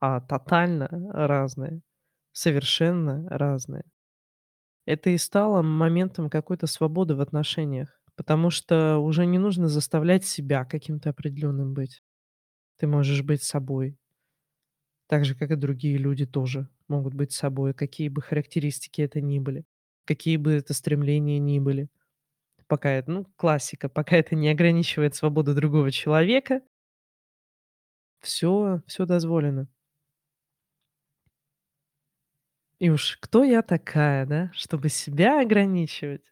а 0.00 0.20
тотально 0.20 0.88
разные, 1.12 1.82
совершенно 2.32 3.28
разные. 3.30 3.84
Это 4.86 5.10
и 5.10 5.18
стало 5.18 5.62
моментом 5.62 6.30
какой-то 6.30 6.66
свободы 6.66 7.14
в 7.14 7.20
отношениях, 7.20 8.00
потому 8.16 8.50
что 8.50 8.98
уже 8.98 9.26
не 9.26 9.38
нужно 9.38 9.68
заставлять 9.68 10.24
себя 10.24 10.64
каким-то 10.64 11.10
определённым 11.10 11.74
быть. 11.74 12.02
Ты 12.78 12.86
можешь 12.86 13.22
быть 13.22 13.42
собой. 13.42 13.96
Так 15.10 15.24
же, 15.24 15.34
как 15.34 15.50
и 15.50 15.56
другие 15.56 15.96
люди 15.98 16.24
тоже 16.24 16.68
могут 16.86 17.14
быть 17.14 17.32
собой, 17.32 17.74
какие 17.74 18.08
бы 18.08 18.22
характеристики 18.22 19.02
это 19.02 19.20
ни 19.20 19.40
были, 19.40 19.64
какие 20.04 20.36
бы 20.36 20.52
это 20.52 20.72
стремления 20.72 21.40
ни 21.40 21.58
были. 21.58 21.88
Пока 22.68 22.90
это, 22.92 23.10
ну, 23.12 23.26
классика, 23.36 23.88
пока 23.88 24.16
это 24.16 24.36
не 24.36 24.48
ограничивает 24.50 25.14
свободу 25.16 25.54
другого 25.54 25.92
человека 25.92 26.62
всё 28.22 28.82
всё 28.86 29.06
дозволено. 29.06 29.66
И 32.80 32.90
уж 32.90 33.16
кто 33.20 33.44
я 33.44 33.62
такая, 33.62 34.26
да, 34.26 34.50
чтобы 34.54 34.88
себя 34.88 35.40
ограничивать? 35.40 36.22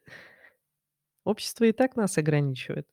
Общество 1.24 1.64
и 1.64 1.72
так 1.72 1.96
нас 1.96 2.16
ограничивает. 2.18 2.86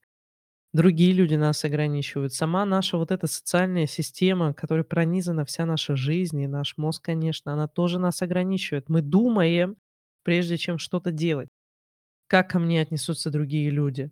Другие 0.74 1.14
люди 1.14 1.36
нас 1.36 1.66
ограничивают. 1.66 2.34
Сама 2.34 2.66
наша 2.66 2.98
вот 2.98 3.12
эта 3.12 3.28
социальная 3.28 3.88
система, 3.88 4.54
которой 4.54 4.84
пронизана 4.86 5.46
вся 5.46 5.66
наша 5.66 5.96
жизнь, 5.96 6.42
и 6.42 6.48
наш 6.48 6.78
мозг, 6.78 7.04
конечно, 7.06 7.54
она 7.54 7.68
тоже 7.68 8.00
нас 8.00 8.22
ограничивает. 8.22 8.90
Мы 8.90 9.02
думаем, 9.02 9.78
прежде 10.24 10.58
чем 10.58 10.80
что-то 10.80 11.12
делать. 11.12 11.50
Как 12.28 12.50
ко 12.52 12.60
мне 12.60 12.82
отнесутся 12.82 13.32
другие 13.32 13.70
люди? 13.72 14.12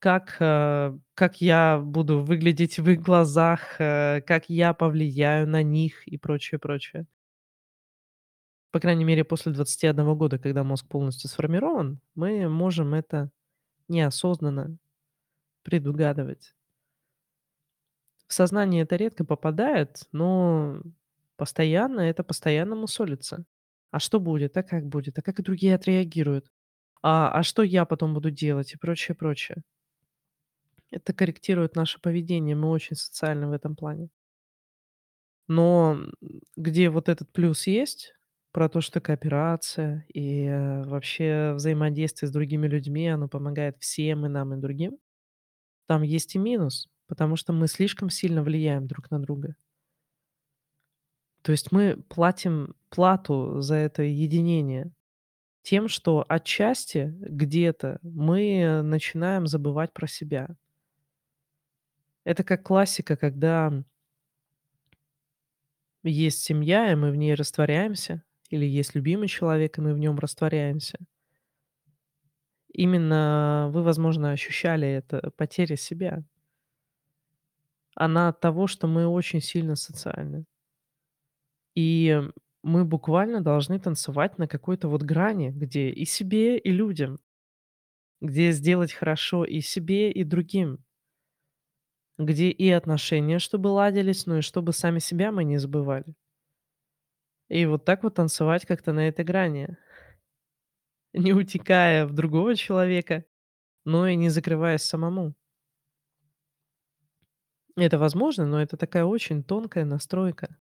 Как, 0.00 0.36
э, 0.40 0.98
как 1.14 1.40
я 1.40 1.78
буду 1.78 2.22
выглядеть 2.22 2.78
в 2.78 2.90
их 2.90 3.02
глазах, 3.02 3.76
э, 3.80 4.22
как 4.26 4.50
я 4.50 4.74
повлияю 4.74 5.48
на 5.48 5.62
них 5.62 6.06
и 6.08 6.18
прочее, 6.18 6.58
прочее. 6.60 7.06
По 8.70 8.80
крайней 8.80 9.04
мере, 9.04 9.24
после 9.24 9.52
21 9.52 10.14
года, 10.16 10.38
когда 10.38 10.62
мозг 10.62 10.86
полностью 10.88 11.30
сформирован, 11.30 12.00
мы 12.14 12.48
можем 12.48 12.94
это 12.94 13.30
неосознанно 13.88 14.76
предугадывать. 15.62 16.54
В 18.26 18.34
сознание 18.34 18.82
это 18.82 18.96
редко 18.96 19.24
попадает, 19.24 20.02
но 20.12 20.82
постоянно 21.36 22.00
это 22.00 22.22
постоянно 22.22 22.76
мусолится. 22.76 23.44
А 23.90 24.00
что 24.00 24.20
будет? 24.20 24.56
А 24.58 24.62
как 24.62 24.86
будет? 24.86 25.18
А 25.18 25.22
как 25.22 25.42
другие 25.42 25.74
отреагируют? 25.74 26.50
А, 27.02 27.30
а 27.30 27.42
что 27.42 27.62
я 27.62 27.86
потом 27.86 28.12
буду 28.12 28.30
делать? 28.30 28.74
И 28.74 28.76
прочее, 28.78 29.14
прочее. 29.14 29.62
Это 30.90 31.14
корректирует 31.14 31.74
наше 31.74 32.00
поведение. 32.00 32.54
Мы 32.54 32.68
очень 32.68 32.96
социальны 32.96 33.46
в 33.46 33.52
этом 33.52 33.76
плане. 33.76 34.10
Но, 35.46 35.98
где 36.56 36.90
вот 36.90 37.08
этот 37.08 37.32
плюс 37.32 37.66
есть, 37.66 38.14
про 38.58 38.68
то, 38.68 38.80
что 38.80 39.00
кооперация 39.00 40.04
и, 40.12 40.42
э, 40.42 40.82
вообще 40.82 41.52
взаимодействие 41.54 42.28
с 42.28 42.32
другими 42.32 42.66
людьми, 42.66 43.06
оно 43.06 43.28
помогает 43.28 43.76
всем, 43.78 44.26
и 44.26 44.28
нам, 44.28 44.52
и 44.52 44.56
другим. 44.56 44.98
Там 45.86 46.02
есть 46.02 46.34
и 46.34 46.40
минус, 46.40 46.88
потому 47.06 47.36
что 47.36 47.52
мы 47.52 47.68
слишком 47.68 48.10
сильно 48.10 48.42
влияем 48.42 48.88
друг 48.88 49.12
на 49.12 49.22
друга. 49.22 49.54
То 51.42 51.52
есть 51.52 51.70
мы 51.70 52.02
платим 52.08 52.74
плату 52.88 53.60
за 53.60 53.76
это 53.76 54.02
единение 54.02 54.90
тем, 55.62 55.86
что 55.86 56.26
отчасти 56.28 57.14
где-то 57.20 58.00
мы 58.02 58.82
начинаем 58.82 59.46
забывать 59.46 59.92
про 59.92 60.08
себя. 60.08 60.48
Это 62.24 62.42
как 62.42 62.64
классика, 62.64 63.16
когда 63.16 63.84
есть 66.02 66.42
семья, 66.42 66.90
и 66.90 66.96
мы 66.96 67.12
в 67.12 67.16
ней 67.16 67.34
растворяемся, 67.34 68.24
или 68.50 68.64
есть 68.64 68.94
любимый 68.94 69.28
человек, 69.28 69.78
и 69.78 69.80
мы 69.80 69.94
в 69.94 69.98
нем 69.98 70.18
растворяемся. 70.18 70.98
Именно 72.72 73.70
вы, 73.72 73.82
возможно, 73.82 74.32
ощущали 74.32 74.86
это, 74.88 75.32
потеря 75.36 75.76
себя. 75.76 76.22
Она 77.94 78.28
от 78.28 78.40
того, 78.40 78.66
что 78.66 78.86
мы 78.86 79.06
очень 79.06 79.40
сильно 79.40 79.74
социальны. 79.74 80.44
И 81.74 82.20
мы 82.62 82.84
буквально 82.84 83.40
должны 83.40 83.78
танцевать 83.78 84.38
на 84.38 84.48
какой-то 84.48 84.88
вот 84.88 85.02
грани, 85.02 85.50
где 85.50 85.90
и 85.90 86.04
себе, 86.04 86.58
и 86.58 86.70
людям, 86.70 87.20
где 88.20 88.52
сделать 88.52 88.92
хорошо 88.92 89.44
и 89.44 89.60
себе, 89.60 90.10
и 90.12 90.24
другим, 90.24 90.84
где 92.18 92.50
и 92.50 92.68
отношения 92.70 93.38
чтобы 93.38 93.68
ладились, 93.68 94.26
но 94.26 94.38
и 94.38 94.42
чтобы 94.42 94.72
сами 94.72 94.98
себя 94.98 95.32
мы 95.32 95.44
не 95.44 95.58
забывали. 95.58 96.14
И 97.48 97.66
вот 97.66 97.84
так 97.84 98.02
вот 98.02 98.14
танцевать 98.14 98.64
как-то 98.66 98.92
на 98.92 99.08
этой 99.08 99.24
грани, 99.24 99.76
не 101.12 101.32
утекая 101.32 102.06
в 102.06 102.12
другого 102.14 102.54
человека, 102.56 103.24
но 103.84 104.08
и 104.08 104.16
не 104.16 104.28
закрываясь 104.30 104.82
самому. 104.82 105.34
Это 107.76 107.98
возможно, 107.98 108.44
но 108.46 108.60
это 108.60 108.76
такая 108.76 109.04
очень 109.06 109.42
тонкая 109.42 109.86
настройка. 109.86 110.58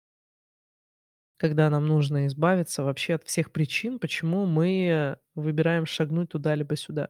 Когда 1.37 1.69
нам 1.69 1.87
нужно 1.87 2.27
избавиться 2.27 2.83
вообще 2.83 3.15
от 3.15 3.23
всех 3.23 3.51
причин, 3.51 3.99
почему 3.99 4.45
мы 4.45 5.17
выбираем 5.35 5.85
шагнуть 5.85 6.29
туда 6.29 6.55
либо 6.55 6.75
сюда. 6.75 7.09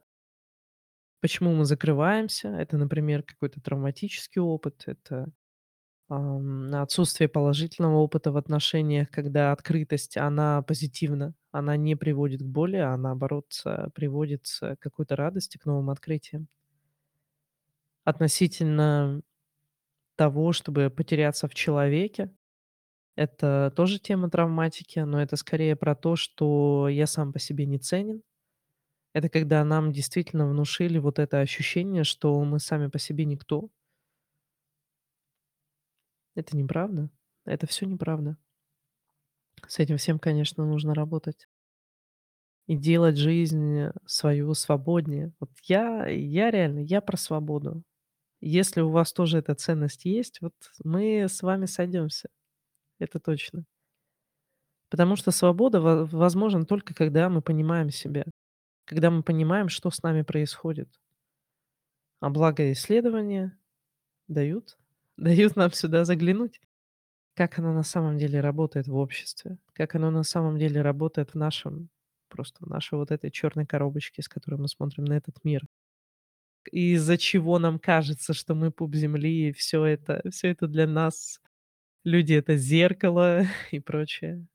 Почему 1.20 1.54
мы 1.54 1.64
закрываемся? 1.64 2.48
Это, 2.48 2.76
например, 2.76 3.22
какой-то 3.22 3.60
травматический 3.60 4.40
опыт, 4.40 4.82
это, 4.86 5.28
ам, 6.16 6.74
отсутствие 6.74 7.28
положительного 7.28 7.98
опыта 7.98 8.32
в 8.32 8.36
отношениях, 8.36 9.10
когда 9.10 9.52
открытость, 9.52 10.16
она 10.16 10.62
позитивна, 10.62 11.34
она 11.52 11.76
не 11.76 11.96
приводит 11.96 12.40
к 12.42 12.46
боли, 12.46 12.76
а 12.76 12.96
наоборот, 12.96 13.46
а, 13.64 13.90
приводит 13.90 14.46
к 14.60 14.76
какой-то 14.80 15.16
радости, 15.16 15.58
к 15.58 15.66
новым 15.66 15.90
открытиям. 15.90 16.48
Относительно 18.04 19.22
того, 20.16 20.52
чтобы 20.52 20.90
потеряться 20.90 21.48
в 21.48 21.54
человеке, 21.54 22.30
это 23.16 23.72
тоже 23.76 24.00
тема 24.00 24.30
травматики, 24.30 25.00
но 25.00 25.22
это 25.22 25.36
скорее 25.36 25.76
про 25.76 25.94
то, 25.96 26.16
что 26.16 26.88
я 26.88 27.06
сам 27.06 27.32
по 27.32 27.38
себе 27.40 27.66
не 27.66 27.78
ценен. 27.78 28.22
Это 29.14 29.28
когда 29.28 29.64
нам 29.64 29.92
действительно 29.92 30.48
внушили 30.48 30.98
вот 30.98 31.18
это 31.18 31.40
ощущение, 31.40 32.04
что 32.04 32.42
мы 32.44 32.60
сами 32.60 32.88
по 32.88 32.98
себе 32.98 33.24
никто. 33.26 33.70
Это 36.36 36.56
неправда. 36.56 37.10
Это 37.44 37.66
всё 37.66 37.86
неправда. 37.86 38.36
С 39.68 39.78
этим 39.78 39.96
всем, 39.98 40.18
конечно, 40.18 40.64
нужно 40.64 40.94
работать. 40.94 41.46
И 42.68 42.76
делать 42.76 43.16
жизнь 43.16 43.86
свою 44.06 44.54
свободнее. 44.54 45.32
Вот 45.40 45.50
я 45.64 46.06
я 46.06 46.50
реально, 46.50 46.78
я 46.80 47.00
про 47.00 47.16
свободу. 47.16 47.82
Если 48.40 48.80
у 48.82 48.90
вас 48.90 49.12
тоже 49.12 49.38
эта 49.38 49.54
ценность 49.54 50.04
есть, 50.06 50.40
вот 50.42 50.54
мы 50.84 51.22
с 51.28 51.42
вами 51.42 51.66
сойдёмся. 51.66 52.28
Это 53.00 53.20
точно. 53.20 53.66
Потому 54.92 55.16
что 55.16 55.30
свобода 55.30 55.80
во 55.80 56.04
возможна 56.04 56.66
только 56.66 56.94
когда 56.94 57.30
мы 57.30 57.40
понимаем 57.40 57.88
себя, 57.90 58.24
когда 58.86 59.10
мы 59.10 59.22
понимаем, 59.22 59.68
что 59.68 59.90
с 59.90 60.02
нами 60.02 60.22
происходит. 60.22 60.88
А 62.22 62.30
благо 62.30 62.70
исследования 62.70 63.58
дают 64.28 64.78
дают 65.18 65.56
нам 65.56 65.72
сюда 65.72 66.04
заглянуть, 66.04 66.60
как 67.34 67.58
оно 67.58 67.72
на 67.74 67.82
самом 67.84 68.18
деле 68.18 68.40
работает 68.40 68.88
в 68.88 68.96
обществе, 68.96 69.58
как 69.74 69.94
оно 69.96 70.10
на 70.10 70.24
самом 70.24 70.58
деле 70.58 70.82
работает 70.82 71.32
в 71.34 71.36
нашем 71.36 71.90
просто 72.28 72.64
в 72.64 72.68
нашей 72.68 72.96
вот 72.98 73.10
этой 73.12 73.30
чёрной 73.30 73.66
коробочке, 73.66 74.22
с 74.22 74.28
которой 74.28 74.56
мы 74.56 74.68
смотрим 74.68 75.04
на 75.04 75.14
этот 75.14 75.36
мир. 75.44 75.62
И 76.70 76.94
из-за 76.94 77.18
чего 77.18 77.58
нам 77.58 77.78
кажется, 77.78 78.34
что 78.34 78.54
мы 78.54 78.70
пуп 78.72 78.94
земли, 78.94 79.48
и 79.50 79.52
всё 79.52 79.84
это 79.86 80.22
всё 80.30 80.48
это 80.48 80.68
для 80.68 80.86
нас 80.86 81.40
люди- 82.04 82.34
это 82.34 82.56
зеркало 82.56 83.42
и 83.72 83.80
прочее. 83.80 84.46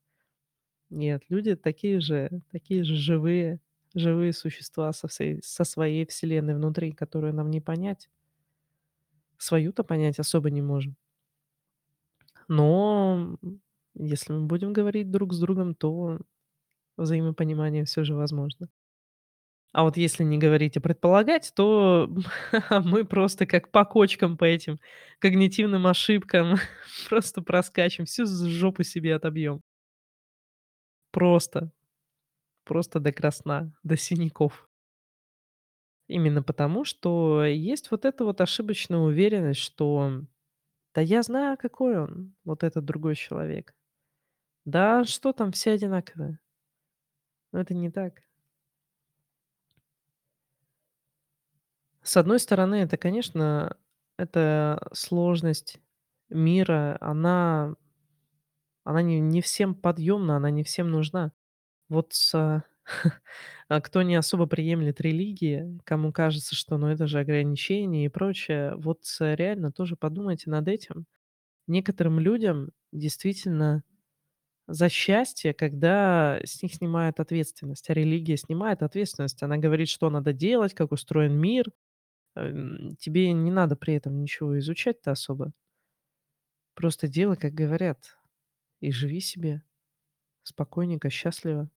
Нет, 0.90 1.22
люди 1.30 1.56
такие 1.56 2.00
же 2.00 2.30
такие 2.52 2.84
же 2.84 2.96
живые 2.96 3.60
живые 3.94 4.32
существа 4.34 4.92
со 4.94 5.08
всей 5.08 5.40
со 5.42 5.64
своей 5.64 6.06
вселенной 6.06 6.54
внутри, 6.56 6.92
которую 6.92 7.34
нам 7.34 7.50
не 7.50 7.60
понять. 7.62 8.08
Свою-то 9.40 9.84
понять 9.84 10.18
особо 10.18 10.50
не 10.50 10.62
можем. 10.62 10.96
Но, 12.48 13.36
если 13.94 14.32
мы 14.32 14.46
будем 14.46 14.72
говорить 14.72 15.10
друг 15.10 15.32
с 15.34 15.38
другом, 15.40 15.74
то 15.74 16.18
взаимопонимание 16.98 17.84
всё 17.84 18.04
же 18.04 18.14
возможно. 18.14 18.68
А 19.74 19.82
вот 19.84 19.96
если 19.96 20.24
не 20.24 20.38
говорить, 20.38 20.76
а 20.76 20.80
предполагать, 20.80 21.52
то 21.54 22.08
мы 22.70 23.04
просто 23.04 23.46
как 23.46 23.70
по 23.70 23.84
кочкам 23.84 24.36
по 24.36 24.44
этим 24.44 24.78
когнитивным 25.18 25.86
ошибкам 25.86 26.56
просто 27.08 27.42
проскачем, 27.42 28.06
всю 28.06 28.26
жопу 28.26 28.82
себе 28.82 29.14
отобьем. 29.14 29.60
Просто. 31.14 31.70
Просто 32.64 33.00
до 33.00 33.12
красна, 33.12 33.72
до 33.84 33.96
синяков. 33.96 34.67
Именно 36.08 36.42
потому, 36.42 36.84
что 36.84 37.44
есть 37.44 37.90
вот 37.90 38.06
эта 38.06 38.24
вот 38.24 38.40
ошибочная 38.40 38.98
уверенность, 38.98 39.60
что 39.60 40.22
да 40.94 41.02
я 41.02 41.22
знаю, 41.22 41.58
какой 41.58 41.98
он, 42.00 42.34
вот 42.44 42.64
этот 42.64 42.84
другой 42.84 43.16
человек. 43.16 43.74
Да 44.66 45.04
что 45.04 45.32
там, 45.32 45.52
все 45.52 45.72
одинаковые. 45.72 46.38
Но 47.52 47.60
это 47.60 47.74
не 47.74 47.90
так. 47.90 48.22
С 52.02 52.16
одной 52.16 52.38
стороны, 52.40 52.76
это, 52.76 52.96
конечно, 52.96 53.76
это 54.16 54.88
сложность 54.92 55.78
мира, 56.30 56.96
она 57.00 57.74
она 58.86 59.02
не 59.02 59.20
не 59.20 59.40
всем 59.42 59.74
подъемна, 59.74 60.36
она 60.36 60.50
не 60.50 60.62
всем 60.64 60.90
нужна. 60.90 61.32
Вот 61.88 62.12
с 62.14 62.64
а 63.68 63.80
кто 63.80 64.02
не 64.02 64.16
особо 64.16 64.46
приемлет 64.46 65.00
религии, 65.00 65.78
кому 65.84 66.12
кажется, 66.12 66.54
что, 66.54 66.78
ну, 66.78 66.88
это 66.88 67.06
же 67.06 67.20
ограничение 67.20 68.06
и 68.06 68.08
прочее, 68.08 68.74
вот 68.76 69.00
реально 69.20 69.72
тоже 69.72 69.96
подумайте 69.96 70.50
над 70.50 70.68
этим. 70.68 71.06
Некоторым 71.68 72.20
людям 72.20 72.70
действительно 72.92 73.84
за 74.68 74.88
счастье, 74.90 75.54
когда 75.54 76.40
с 76.44 76.62
них 76.62 76.74
снимают 76.74 77.20
ответственность, 77.20 77.90
а 77.90 77.94
религия 77.94 78.36
снимает 78.36 78.82
ответственность. 78.82 79.42
Она 79.42 79.58
говорит, 79.58 79.88
что 79.88 80.10
надо 80.10 80.32
делать, 80.32 80.74
как 80.74 80.92
устроен 80.92 81.34
мир. 81.34 81.66
Эм, 82.36 82.96
тебе 82.98 83.32
не 83.32 83.50
надо 83.52 83.76
при 83.76 83.94
этом 83.94 84.20
ничего 84.22 84.58
изучать-то 84.58 85.12
особо. 85.12 85.52
Просто 86.74 87.08
делай, 87.08 87.36
как 87.36 87.52
говорят, 87.52 88.16
и 88.80 88.92
живи 88.92 89.20
себе 89.20 89.62
спокойненько, 90.44 91.10
счастливо. 91.10 91.70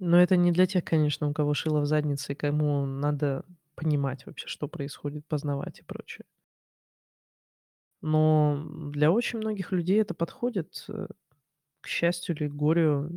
Но 0.00 0.20
это 0.20 0.36
не 0.36 0.50
для 0.52 0.66
тех, 0.66 0.84
конечно, 0.84 1.28
у 1.28 1.32
кого 1.32 1.54
шило 1.54 1.80
в 1.80 1.86
заднице 1.86 2.32
и 2.32 2.36
кому 2.36 2.84
надо 2.86 3.44
понимать 3.74 4.26
вообще, 4.26 4.46
что 4.48 4.68
происходит, 4.68 5.26
познавать 5.26 5.80
и 5.80 5.82
прочее. 5.84 6.24
Но 8.00 8.64
для 8.92 9.10
очень 9.10 9.38
многих 9.38 9.72
людей 9.72 10.00
это 10.00 10.14
подходит, 10.14 10.84
э, 10.88 11.06
к 11.80 11.88
счастью 11.88 12.36
или 12.36 12.48
к 12.48 12.54
горю. 12.54 13.10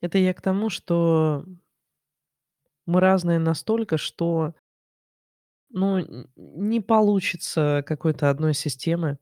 Это 0.00 0.18
я 0.18 0.34
к 0.34 0.42
тому, 0.42 0.70
что 0.70 1.44
мы 2.86 3.00
разные 3.00 3.38
настолько, 3.38 3.98
что 3.98 4.54
ну, 5.70 6.26
не 6.36 6.80
получится 6.80 7.82
какой-то 7.86 8.30
одной 8.30 8.54
системы 8.54 9.18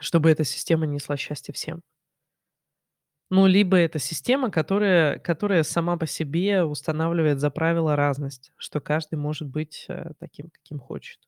чтобы 0.00 0.30
эта 0.30 0.44
система 0.44 0.86
несла 0.86 1.16
счастье 1.16 1.52
всем. 1.54 1.82
Ну, 3.34 3.46
либо 3.46 3.78
это 3.78 3.98
система, 3.98 4.50
которая 4.50 5.18
которая 5.18 5.62
сама 5.62 5.96
по 5.96 6.06
себе 6.06 6.64
устанавливает 6.64 7.40
за 7.40 7.50
правило 7.50 7.96
разность, 7.96 8.52
что 8.58 8.78
каждый 8.80 9.14
может 9.18 9.48
быть, 9.48 9.86
э, 9.88 10.12
таким, 10.20 10.50
каким 10.50 10.78
хочет. 10.78 11.18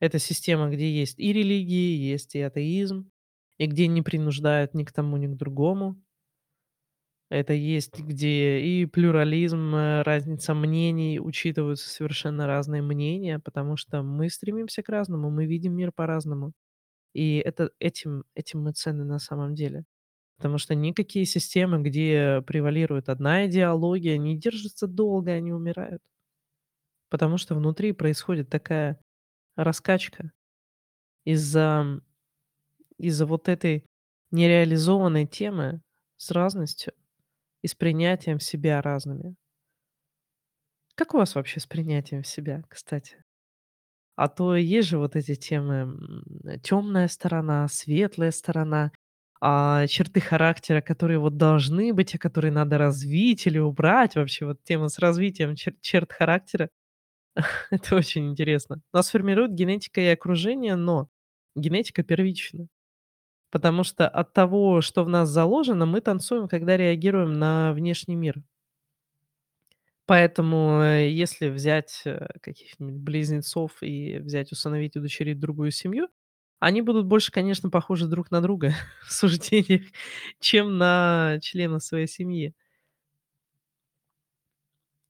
Это 0.00 0.18
система, 0.18 0.70
где 0.70 0.90
есть 0.90 1.18
и 1.18 1.32
религии, 1.32 1.96
есть 1.96 2.34
и 2.34 2.40
атеизм, 2.40 3.10
и 3.58 3.66
где 3.66 3.86
не 3.86 4.02
принуждают 4.02 4.74
ни 4.74 4.84
к 4.84 4.92
тому, 4.92 5.16
ни 5.16 5.26
к 5.26 5.36
другому. 5.36 5.96
Это 7.30 7.54
есть 7.54 7.98
где 7.98 8.60
и 8.60 8.86
плюрализм, 8.86 9.74
э, 9.74 10.02
разница 10.02 10.54
мнений, 10.54 11.18
учитываются 11.20 11.88
совершенно 11.88 12.46
разные 12.46 12.82
мнения, 12.82 13.40
потому 13.40 13.76
что 13.76 14.02
мы 14.02 14.30
стремимся 14.30 14.82
к 14.82 14.88
разному, 14.88 15.30
мы 15.30 15.46
видим 15.46 15.74
мир 15.74 15.90
по-разному. 15.92 16.52
И 17.14 17.38
это 17.38 17.70
этим 17.80 18.24
этим 18.34 18.62
мы 18.64 18.72
ценны 18.72 19.04
на 19.04 19.18
самом 19.20 19.54
деле. 19.56 19.84
Потому 20.36 20.58
что 20.58 20.74
никакие 20.74 21.24
системы, 21.24 21.80
где 21.82 22.42
превалирует 22.46 23.08
одна 23.08 23.46
идеология, 23.46 24.18
не 24.18 24.36
держатся 24.38 24.86
долго, 24.86 25.32
они 25.32 25.52
умирают. 25.52 26.02
Потому 27.10 27.38
что 27.38 27.54
внутри 27.54 27.92
происходит 27.92 28.48
такая 28.50 28.98
раскачка 29.56 30.32
из-за 31.24 32.00
из-за 32.98 33.26
вот 33.26 33.48
этой 33.48 33.86
нереализованной 34.30 35.26
темы 35.26 35.82
с 36.16 36.30
разностью 36.30 36.92
и 37.62 37.68
с 37.68 37.74
принятием 37.74 38.40
себя 38.40 38.82
разными. 38.82 39.36
Как 40.94 41.14
у 41.14 41.18
вас 41.18 41.34
вообще 41.34 41.60
с 41.60 41.66
принятием 41.66 42.24
себя, 42.24 42.62
кстати? 42.68 43.22
А 44.16 44.28
то 44.28 44.56
есть 44.56 44.88
же 44.88 44.98
вот 44.98 45.14
эти 45.14 45.34
темы, 45.34 45.98
темная 46.62 47.08
сторона, 47.08 47.68
светлая 47.68 48.30
сторона, 48.30 48.92
а, 49.40 49.86
черты 49.86 50.20
характера, 50.20 50.80
которые 50.80 51.18
вот 51.18 51.36
должны 51.36 51.92
быть, 51.94 52.14
а 52.14 52.18
которые 52.18 52.52
надо 52.52 52.78
развить 52.78 53.46
или 53.46 53.58
убрать. 53.58 54.16
Вообще 54.16 54.46
вот 54.46 54.62
тема 54.64 54.88
с 54.88 54.98
развитием 54.98 55.56
чер 55.56 55.74
черт 55.80 56.12
характера- 56.12 56.70
это 57.70 57.96
очень 57.96 58.30
интересно. 58.30 58.80
Нас 58.92 59.10
формирует 59.10 59.52
генетика 59.54 60.00
и 60.00 60.06
окружение, 60.08 60.76
но 60.76 61.08
генетика 61.56 62.02
первична. 62.02 62.66
Потому 63.50 63.84
что 63.84 64.08
от 64.08 64.32
того, 64.34 64.80
что 64.82 65.04
в 65.04 65.08
нас 65.08 65.28
заложено, 65.30 65.86
мы 65.86 66.00
танцуем, 66.02 66.48
когда 66.48 66.76
реагируем 66.76 67.34
на 67.34 67.72
внешний 67.72 68.16
мир. 68.16 68.36
Поэтому, 70.06 70.82
э, 70.82 71.10
если 71.10 71.48
взять, 71.48 72.02
э, 72.04 72.28
каких-нибудь 72.40 72.94
близнецов 72.96 73.72
и 73.82 74.18
взять, 74.18 74.52
усыновить, 74.52 74.96
удочерить 74.96 75.40
другую 75.40 75.72
семью, 75.72 76.08
они 76.60 76.82
будут 76.82 77.06
больше, 77.06 77.32
конечно, 77.32 77.70
похожи 77.70 78.06
друг 78.06 78.30
на 78.30 78.40
друга 78.42 78.74
в 79.06 79.12
суждениях, 79.12 79.82
чем 80.40 80.78
на 80.78 81.38
членов 81.42 81.82
своей 81.84 82.06
семьи. 82.08 82.54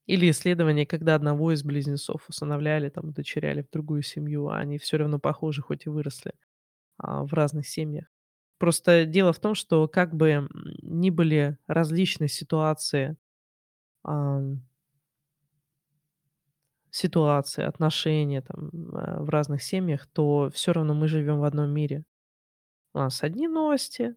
Или 0.08 0.30
исследования, 0.30 0.86
когда 0.86 1.16
одного 1.16 1.52
из 1.52 1.64
близнецов 1.64 2.28
усыновляли, 2.28 2.88
там, 2.90 3.08
удочеряли 3.08 3.62
в 3.62 3.70
другую 3.70 4.02
семью, 4.02 4.48
а 4.48 4.58
они 4.58 4.78
всё 4.78 4.98
равно 4.98 5.18
похожи, 5.18 5.62
хоть 5.62 5.86
и 5.86 5.88
выросли, 5.90 6.32
а, 6.98 7.24
в 7.24 7.32
разных 7.34 7.68
семьях. 7.68 8.06
Просто 8.58 9.06
дело 9.06 9.32
в 9.32 9.40
том, 9.40 9.54
что 9.54 9.88
как 9.88 10.14
бы, 10.16 10.48
ни 10.82 11.10
были 11.10 11.58
различные 11.68 12.28
ситуации, 12.28 13.16
ам 14.04 14.62
ситуации, 16.96 17.64
отношения 17.64 18.42
там, 18.42 18.70
э, 18.94 19.22
в 19.22 19.28
разных 19.30 19.62
семьях, 19.62 20.06
то 20.12 20.50
всё 20.54 20.72
равно 20.72 20.94
мы 20.94 21.08
живем 21.08 21.40
в 21.40 21.44
одном 21.44 21.70
мире. 21.70 22.04
У 22.94 22.98
нас 23.00 23.22
одни 23.24 23.48
новости, 23.48 24.16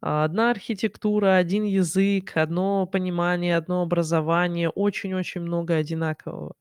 одна 0.00 0.50
архитектура, 0.52 1.36
один 1.36 1.64
язык, 1.64 2.36
одно 2.36 2.86
понимание, 2.86 3.56
одно 3.58 3.82
образование, 3.82 4.70
очень-очень 4.70 5.42
много 5.42 5.76
одинакового. 5.76 6.54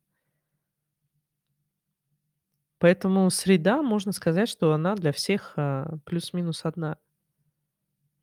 Поэтому 2.81 3.29
среда, 3.29 3.81
можно 3.81 4.11
сказать, 4.11 4.49
что 4.49 4.73
она 4.73 4.95
для 4.95 5.11
всех, 5.11 5.53
а, 5.55 5.97
плюс-минус 6.05 6.61
одна. 6.65 6.97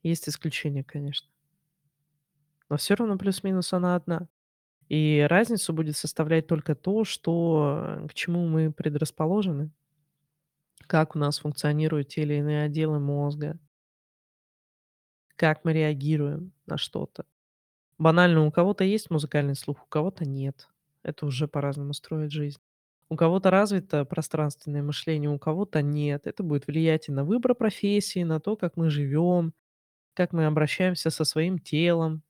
Есть 0.05 0.29
исключения, 0.29 0.83
конечно. 0.85 1.27
Но 2.71 2.77
всё 2.77 2.95
равно 2.97 3.19
плюс-минус 3.19 3.73
она 3.73 3.95
одна. 3.97 4.29
И 4.93 5.27
разницу 5.31 5.73
будет 5.73 5.97
составлять 5.97 6.47
только 6.47 6.75
то, 6.75 7.05
что, 7.05 8.07
к 8.11 8.15
чему 8.15 8.47
мы 8.47 8.71
предрасположены. 8.71 9.71
Как 10.87 11.17
у 11.17 11.19
нас 11.19 11.39
функционируют 11.39 12.09
те 12.09 12.23
или 12.23 12.35
иные 12.35 12.65
отделы 12.65 13.01
мозга. 13.01 13.59
Как 15.37 15.65
мы 15.65 15.73
реагируем 15.73 16.53
на 16.67 16.77
что-то. 16.77 17.25
Банально, 17.99 18.47
у 18.47 18.53
кого-то 18.53 18.85
есть 18.85 19.11
музыкальный 19.11 19.57
слух, 19.57 19.85
у 19.85 19.87
кого-то 19.89 20.25
нет. 20.25 20.69
Это 21.03 21.27
уже 21.27 21.49
по-разному 21.49 21.95
строит 21.95 22.33
жизнь. 22.33 22.61
У 23.09 23.17
кого-то 23.17 23.51
развито 23.51 24.05
пространственное 24.05 24.83
мышление, 24.83 25.31
у 25.31 25.39
кого-то 25.39 25.83
нет. 25.83 26.27
Это 26.27 26.43
будет 26.43 26.67
влиять 26.67 27.09
и 27.09 27.13
на 27.13 27.25
выбор 27.25 27.55
профессии, 27.55 28.25
на 28.25 28.41
то, 28.41 28.57
как 28.57 28.77
мы 28.77 28.91
живем, 28.91 29.55
как 30.15 30.33
мы 30.33 30.47
обращаемся 30.47 31.11
со 31.11 31.25
своим 31.25 31.59
телом. 31.59 32.23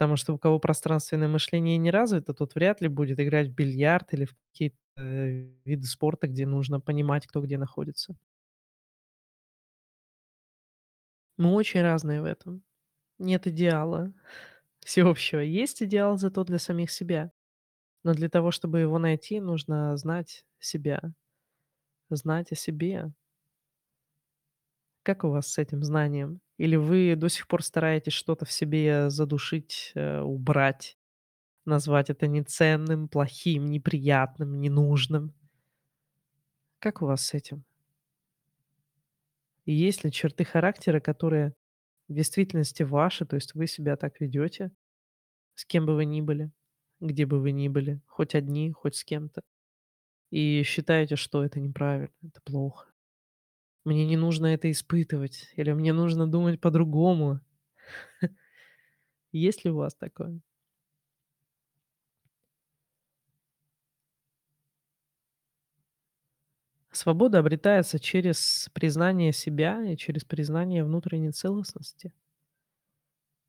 Потому 0.00 0.16
что 0.16 0.32
у 0.34 0.38
кого 0.38 0.58
пространственное 0.58 1.28
мышление 1.28 1.78
не 1.78 1.92
развито, 1.92 2.32
тот 2.34 2.56
вряд 2.56 2.80
ли 2.80 2.88
будет 2.88 3.20
играть 3.20 3.48
в 3.50 3.54
бильярд 3.54 4.14
или 4.14 4.24
в 4.24 4.34
какие-то, 4.50 4.78
э, 4.96 5.50
виды 5.66 5.86
спорта, 5.86 6.26
где 6.26 6.46
нужно 6.46 6.80
понимать, 6.80 7.28
кто 7.28 7.42
где 7.42 7.58
находится. 7.58 8.16
Мы 11.36 11.52
очень 11.54 11.80
разные 11.82 12.20
в 12.22 12.24
этом. 12.24 12.62
Нет 13.18 13.46
идеала 13.46 14.12
всеобщего. 14.84 15.40
Есть 15.40 15.82
идеал 15.82 16.18
зато 16.18 16.44
для 16.44 16.58
самих 16.58 16.90
себя. 16.90 17.32
Но 18.04 18.14
для 18.14 18.30
того, 18.30 18.52
чтобы 18.52 18.80
его 18.80 18.98
найти, 18.98 19.40
нужно 19.40 19.96
знать 19.96 20.44
себя, 20.60 21.02
знать 22.10 22.52
о 22.52 22.56
себе. 22.56 23.10
Как 25.02 25.24
у 25.24 25.28
вас 25.28 25.48
с 25.52 25.58
этим 25.58 25.82
знанием? 25.84 26.40
Или 26.60 26.76
вы 26.76 27.16
до 27.16 27.30
сих 27.30 27.48
пор 27.48 27.62
стараетесь 27.62 28.12
что-то 28.12 28.44
в 28.44 28.52
себе 28.52 29.08
задушить, 29.08 29.92
э, 29.94 30.20
убрать, 30.20 30.98
назвать 31.66 32.10
это 32.10 32.26
неценным, 32.28 33.08
плохим, 33.08 33.66
неприятным, 33.66 34.60
ненужным? 34.60 35.34
Как 36.78 37.00
у 37.00 37.06
вас 37.06 37.24
с 37.26 37.34
этим? 37.34 37.64
И 39.64 39.72
есть 39.72 40.04
ли 40.04 40.12
черты 40.12 40.44
характера, 40.44 41.00
которые 41.00 41.54
в 42.08 42.14
действительности 42.14 42.82
ваши, 42.82 43.24
то 43.24 43.36
есть 43.36 43.54
вы 43.54 43.66
себя 43.66 43.96
так 43.96 44.20
ведете, 44.20 44.70
с 45.54 45.64
кем 45.66 45.86
бы 45.86 45.94
вы 45.96 46.06
ни 46.06 46.20
были, 46.22 46.50
где 47.00 47.26
бы 47.26 47.40
вы 47.40 47.52
ни 47.52 47.68
были, 47.68 48.00
хоть 48.06 48.34
одни, 48.34 48.72
хоть 48.72 48.96
с 48.96 49.04
кем-то, 49.04 49.42
и 50.30 50.62
считаете, 50.64 51.16
что 51.16 51.44
это 51.44 51.60
неправильно, 51.60 52.10
это 52.22 52.40
плохо? 52.44 52.89
Мне 53.86 54.04
не 54.06 54.16
нужно 54.16 54.46
это 54.46 54.70
испытывать 54.70 55.50
или 55.56 55.72
мне 55.72 55.92
нужно 55.94 56.26
думать 56.26 56.60
по-другому. 56.60 57.40
Есть 59.32 59.64
ли 59.64 59.70
у 59.72 59.76
вас 59.76 59.94
такое? 59.94 60.40
Свобода 66.92 67.38
обретается 67.40 67.98
через 67.98 68.68
признание 68.72 69.32
себя 69.32 69.82
и 69.84 69.96
через 69.96 70.24
признание 70.24 70.84
внутренней 70.84 71.32
целостности. 71.32 72.12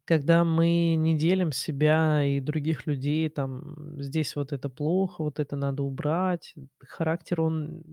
Когда 0.08 0.44
мы 0.44 0.96
не 0.96 1.18
делим 1.18 1.52
себя 1.52 2.24
и 2.26 2.40
других 2.40 2.88
людей, 2.88 3.30
там: 3.30 3.76
здесь 4.02 4.36
вот 4.36 4.52
это 4.52 4.68
плохо, 4.70 5.24
вот 5.24 5.40
это 5.40 5.56
надо 5.56 5.84
убрать. 5.84 6.54
Характер, 6.80 7.42
он 7.42 7.84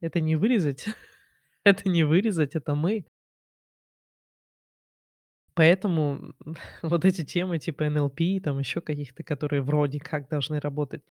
это 0.00 0.20
не 0.20 0.36
вырезать, 0.36 0.86
это 1.66 1.88
не 1.88 2.04
вырезать, 2.04 2.54
это 2.56 2.74
мы. 2.74 3.04
Поэтому, 5.54 6.34
вот 6.82 7.04
эти 7.04 7.24
темы 7.24 7.58
типа 7.58 7.88
НЛП, 7.88 8.20
там 8.42 8.58
еще 8.58 8.80
каких-то, 8.80 9.22
которые 9.22 9.62
вроде 9.62 9.98
как 10.00 10.28
должны 10.28 10.60
работать 10.60 11.02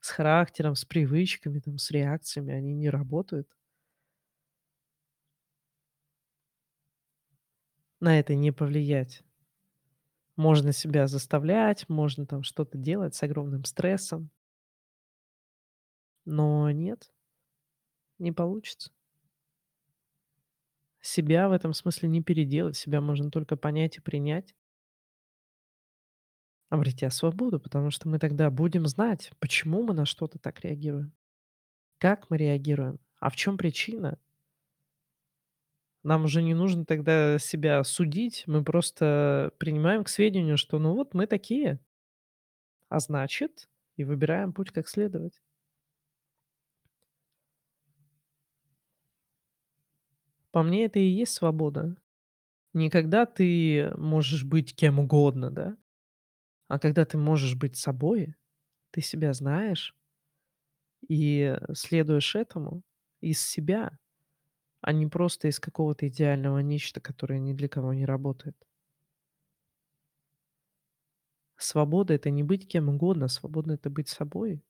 с 0.00 0.10
характером, 0.10 0.74
с 0.74 0.84
привычками, 0.84 1.60
там, 1.60 1.78
с 1.78 1.90
реакциями, 1.90 2.52
они 2.52 2.74
не 2.74 2.90
работают. 2.90 3.46
На 8.00 8.18
это 8.18 8.34
не 8.34 8.52
повлиять. 8.52 9.22
Можно 10.36 10.72
себя 10.72 11.06
заставлять, 11.06 11.88
можно 11.88 12.26
там 12.26 12.42
что-то 12.42 12.76
делать 12.76 13.14
с 13.14 13.22
огромным 13.22 13.64
стрессом. 13.64 14.30
Но 16.24 16.68
нет 16.72 17.12
не 18.18 18.32
получится. 18.32 18.90
Себя 21.04 21.48
в 21.48 21.52
этом 21.52 21.74
смысле 21.74 22.08
не 22.08 22.22
переделать, 22.22 22.76
себя 22.76 23.00
можно 23.00 23.28
только 23.28 23.56
понять 23.56 23.96
и 23.98 24.00
принять. 24.00 24.54
Обретя 26.70 27.10
свободу, 27.10 27.60
потому 27.60 27.90
что 27.90 28.08
мы 28.08 28.18
тогда 28.18 28.50
будем 28.50 28.86
знать, 28.86 29.30
почему 29.40 29.82
мы 29.82 29.92
на 29.92 30.06
что-то 30.06 30.38
так 30.38 30.60
реагируем, 30.60 31.12
как 31.98 32.30
мы 32.30 32.38
реагируем, 32.38 33.00
а 33.20 33.30
в 33.30 33.36
чём 33.36 33.58
причина. 33.58 34.18
Нам 36.04 36.24
уже 36.24 36.42
не 36.42 36.54
нужно 36.54 36.84
тогда 36.84 37.38
себя 37.38 37.82
судить, 37.84 38.42
мы 38.46 38.64
просто 38.64 39.52
принимаем 39.58 40.02
к 40.02 40.08
сведению, 40.08 40.58
что, 40.58 40.78
ну, 40.80 40.94
вот 40.94 41.14
мы 41.14 41.26
такие. 41.28 41.78
А 42.90 43.00
значит, 43.00 43.68
и 43.96 44.04
выбираем 44.04 44.52
путь, 44.52 44.70
как 44.70 44.88
следовать. 44.88 45.40
По 50.54 50.62
мне, 50.62 50.84
это 50.84 50.98
и 50.98 51.04
есть 51.06 51.32
свобода. 51.32 51.96
Не 52.74 52.90
когда 52.90 53.26
ты 53.26 53.92
можешь 53.96 54.44
быть 54.44 54.76
кем 54.76 55.00
угодно, 55.00 55.50
да, 55.50 55.76
а 56.68 56.78
когда 56.78 57.04
ты 57.06 57.18
можешь 57.18 57.56
быть 57.56 57.76
собой, 57.76 58.34
ты 58.92 59.02
себя 59.02 59.32
знаешь 59.34 59.92
и 61.08 61.56
следуешь 61.74 62.34
этому 62.36 62.82
из 63.20 63.40
себя, 63.40 63.98
а 64.82 64.92
не 64.92 65.06
просто 65.08 65.48
из 65.48 65.60
какого-то 65.60 66.08
идеального 66.08 66.60
нечто, 66.60 67.00
которое 67.00 67.40
ни 67.40 67.52
для 67.54 67.68
кого 67.68 67.94
не 67.94 68.06
работает. 68.06 68.56
Свобода- 71.58 72.14
это 72.14 72.30
не 72.30 72.42
быть 72.42 72.66
кем 72.68 72.88
угодно, 72.88 73.28
свобода- 73.28 73.74
это 73.74 73.90
быть 73.90 74.08
собой. 74.08 74.62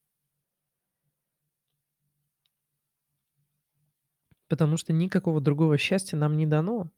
Потому 4.53 4.77
что 4.77 4.93
никакого 4.93 5.41
другого 5.41 5.79
счастья 5.79 6.19
нам 6.19 6.37
не 6.37 6.47
дано. 6.47 6.91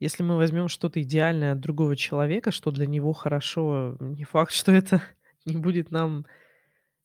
Если 0.00 0.22
мы 0.22 0.38
возьмем 0.38 0.68
что-то 0.68 1.02
идеальное 1.02 1.52
от 1.52 1.60
другого 1.60 1.96
человека, 1.96 2.50
что 2.50 2.70
для 2.70 2.86
него 2.86 3.12
хорошо, 3.12 3.98
не 4.00 4.24
факт, 4.24 4.52
что 4.54 4.72
это 4.72 5.02
не 5.44 5.58
будет 5.58 5.90
нам 5.90 6.24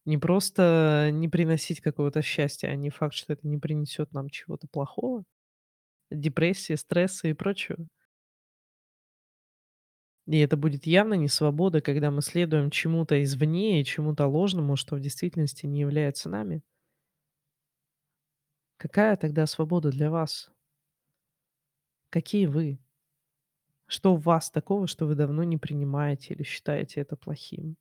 не 0.06 0.18
просто 0.18 1.10
не 1.12 1.28
приносить 1.28 1.82
какого-то 1.82 2.22
счастья, 2.22 2.70
а 2.70 2.76
не 2.78 2.90
факт, 2.90 3.14
что 3.14 3.34
это 3.34 3.46
не 3.46 3.58
принесет 3.58 4.14
нам 4.14 4.30
чего-то 4.30 4.68
плохого, 4.72 5.26
депрессии, 6.10 6.76
стресса 6.76 7.28
и 7.28 7.34
прочего. 7.34 7.90
И 10.28 10.40
это 10.40 10.56
будет 10.56 10.86
явно 10.86 11.16
не 11.16 11.28
свобода, 11.28 11.82
когда 11.82 12.10
мы 12.10 12.22
следуем 12.22 12.72
чему-то 12.72 13.22
извне 13.22 13.82
и 13.82 13.86
чему-то 13.86 14.28
ложному, 14.28 14.78
что 14.78 14.96
в 14.96 15.02
действительности 15.02 15.66
не 15.66 15.82
является 15.82 16.30
нами. 16.30 16.64
Какая 18.84 19.16
тогда 19.16 19.46
свобода 19.46 19.92
для 19.92 20.12
вас? 20.12 20.52
Какие 22.10 22.48
вы? 22.48 22.80
Что 23.86 24.14
в 24.14 24.24
вас 24.24 24.52
такого, 24.52 24.88
что 24.88 25.06
вы 25.06 25.16
давно 25.16 25.46
не 25.46 25.56
принимаете 25.56 26.34
или 26.34 26.44
считаете 26.44 27.00
это 27.00 27.16
плохим? 27.16 27.78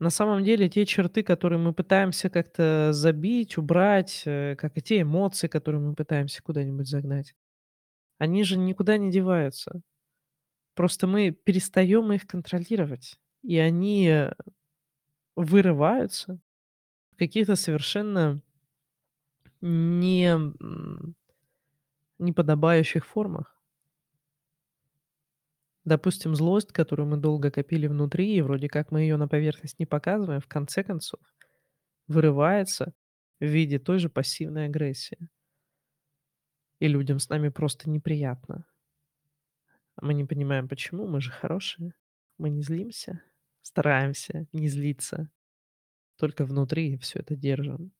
На 0.00 0.10
самом 0.10 0.42
деле 0.42 0.68
те 0.68 0.84
черты, 0.84 1.22
которые 1.22 1.60
мы 1.60 1.72
пытаемся 1.72 2.28
как-то 2.28 2.92
забить, 2.92 3.56
убрать, 3.56 4.24
э, 4.26 4.56
как 4.56 4.76
и 4.76 4.82
те 4.82 5.02
эмоции, 5.02 5.46
которые 5.46 5.80
мы 5.80 5.94
пытаемся 5.94 6.42
куда-нибудь 6.42 6.88
загнать, 6.88 7.36
они 8.18 8.42
же 8.42 8.58
никуда 8.58 8.98
не 8.98 9.12
деваются. 9.12 9.80
Просто 10.74 11.06
мы 11.06 11.30
перестаем 11.30 12.12
их 12.12 12.26
контролировать, 12.26 13.16
и 13.44 13.58
они 13.58 14.08
э, 14.08 14.32
вырываются 15.36 16.40
каких-то 17.20 17.54
совершенно 17.54 18.40
не 19.60 20.34
неподобающих 22.18 23.04
формах. 23.04 23.54
Допустим, 25.84 26.34
злость, 26.34 26.72
которую 26.72 27.08
мы 27.08 27.18
долго 27.18 27.50
копили 27.50 27.86
внутри, 27.88 28.36
и 28.36 28.40
вроде 28.40 28.68
как 28.68 28.90
мы 28.90 29.02
ее 29.02 29.18
на 29.18 29.28
поверхность 29.28 29.78
не 29.78 29.84
показываем, 29.84 30.40
в 30.40 30.46
конце 30.46 30.82
концов 30.82 31.20
вырывается 32.08 32.94
в 33.38 33.44
виде 33.44 33.78
той 33.78 33.98
же 33.98 34.08
пассивной 34.08 34.64
агрессии. 34.64 35.28
И 36.78 36.88
людям 36.88 37.18
с 37.18 37.28
нами 37.28 37.50
просто 37.50 37.90
неприятно. 37.90 38.64
Мы 40.00 40.14
не 40.14 40.24
понимаем, 40.24 40.68
почему, 40.68 41.06
мы 41.06 41.20
же 41.20 41.30
хорошие. 41.30 41.92
Мы 42.38 42.48
не 42.48 42.62
злимся, 42.62 43.22
стараемся 43.60 44.46
не 44.52 44.68
злиться, 44.68 45.30
только 46.20 46.44
внутри 46.46 46.96
все 46.98 47.20
это 47.20 47.36
держим. 47.36 47.92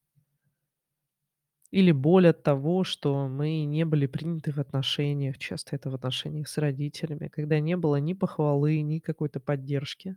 Или 1.72 1.90
боль 1.90 2.28
от 2.28 2.44
того, 2.44 2.84
что 2.84 3.26
мы 3.26 3.64
не 3.64 3.84
были 3.84 4.06
приняты 4.06 4.52
в 4.52 4.58
отношениях, 4.58 5.36
часто 5.38 5.74
это 5.74 5.90
в 5.90 5.94
отношениях 5.96 6.46
с 6.48 6.58
родителями, 6.58 7.26
когда 7.26 7.58
не 7.58 7.76
было 7.76 7.96
ни 7.96 8.12
похвалы, 8.12 8.80
ни 8.82 9.00
какой-то 9.00 9.40
поддержки. 9.40 10.16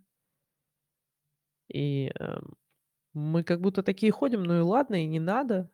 И, 1.69 2.11
эм, 2.19 2.53
мы 3.13 3.43
как 3.43 3.61
будто 3.61 3.83
такие 3.83 4.11
ходим: 4.11 4.43
"Ну 4.43 4.59
и 4.59 4.61
ладно, 4.61 5.03
и 5.03 5.07
не 5.07 5.19
надо". 5.19 5.69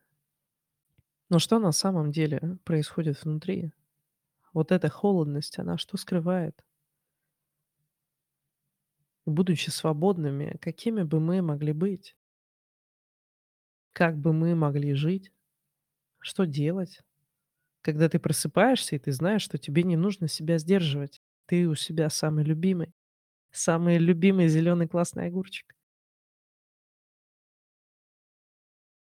Но 1.29 1.39
что 1.39 1.57
на 1.57 1.71
самом 1.71 2.11
деле 2.11 2.59
происходит 2.65 3.23
внутри? 3.23 3.71
Вот 4.53 4.71
эта 4.71 4.89
холодность, 4.89 5.59
она 5.59 5.77
что 5.77 5.97
скрывает? 5.97 6.63
Будучи 9.25 9.69
свободными, 9.69 10.57
какими 10.59 11.03
бы 11.03 11.21
мы 11.21 11.41
могли 11.41 11.71
быть? 11.71 12.17
Как 13.93 14.17
бы 14.17 14.34
мы 14.34 14.56
могли 14.56 14.93
жить? 14.93 15.32
Что 16.19 16.45
делать? 16.45 17.02
Когда 17.82 18.10
ты 18.10 18.19
просыпаешься, 18.19 18.95
и 18.95 18.99
ты 18.99 19.12
знаешь, 19.13 19.43
что 19.43 19.58
тебе 19.58 19.84
не 19.84 19.97
нужно 19.97 20.28
себя 20.28 20.58
сдерживать. 20.60 21.21
Ты 21.47 21.67
у 21.67 21.75
себя 21.75 22.10
самый 22.10 22.45
любимый, 22.45 22.93
самый 23.52 23.97
любимый 23.99 24.49
зеленый 24.49 24.88
классный 24.88 25.28
огурчик, 25.28 25.75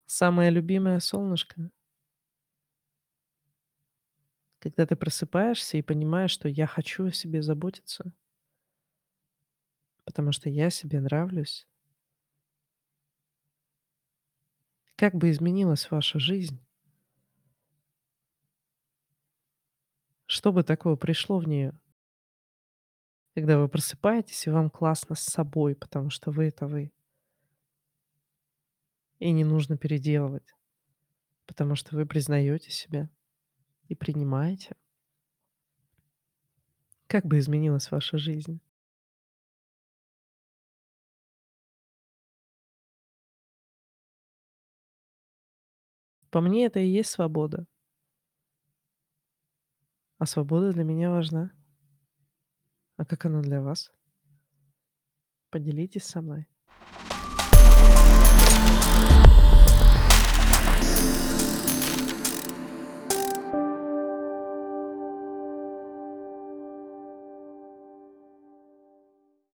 самое 0.08 0.50
любимое 0.50 1.00
солнышко. 1.00 1.70
Когда 4.60 4.86
ты 4.86 4.98
просыпаешься 4.98 5.78
и 5.78 5.82
понимаешь, 5.82 6.32
что 6.32 6.50
я 6.50 6.68
хочу 6.68 7.06
о 7.06 7.12
себе 7.14 7.42
заботиться, 7.42 8.12
потому 10.04 10.32
что 10.32 10.50
я 10.50 10.70
себе 10.72 11.00
нравлюсь. 11.00 11.68
Как 14.98 15.16
бы 15.16 15.32
изменилась 15.32 15.90
ваша 15.90 16.20
жизнь? 16.20 16.60
Что 20.28 20.54
бы 20.54 20.62
такого 20.62 20.96
пришло 20.98 21.40
в 21.40 21.48
нее, 21.48 21.74
когда 23.36 23.60
вы 23.60 23.70
просыпаетесь 23.70 24.48
и 24.48 24.50
вам 24.50 24.70
классно 24.72 25.14
с 25.16 25.22
собой, 25.22 25.76
потому 25.76 26.10
что 26.10 26.32
вы- 26.32 26.46
это 26.46 26.66
вы, 26.68 26.92
и 29.20 29.32
не 29.32 29.44
нужно 29.44 29.78
переделывать, 29.78 30.56
потому 31.48 31.76
что 31.76 31.96
вы 31.96 32.06
признаете 32.06 32.72
себя 32.72 33.10
и 33.90 33.96
принимаете? 33.96 34.76
Как 37.08 37.26
бы 37.26 37.40
изменилась 37.40 37.90
ваша 37.90 38.20
жизнь? 38.20 38.60
По 46.36 46.42
мне, 46.42 46.66
это 46.66 46.82
и 46.82 46.88
есть 46.90 47.12
свобода. 47.12 47.66
А 50.18 50.26
свобода 50.26 50.74
для 50.74 50.84
меня 50.84 51.10
важна. 51.10 51.54
А 52.98 53.06
как 53.06 53.24
она 53.24 53.42
для 53.42 53.62
вас? 53.62 53.90
Поделитесь 55.50 56.04
со 56.04 56.22
мной. 56.22 56.46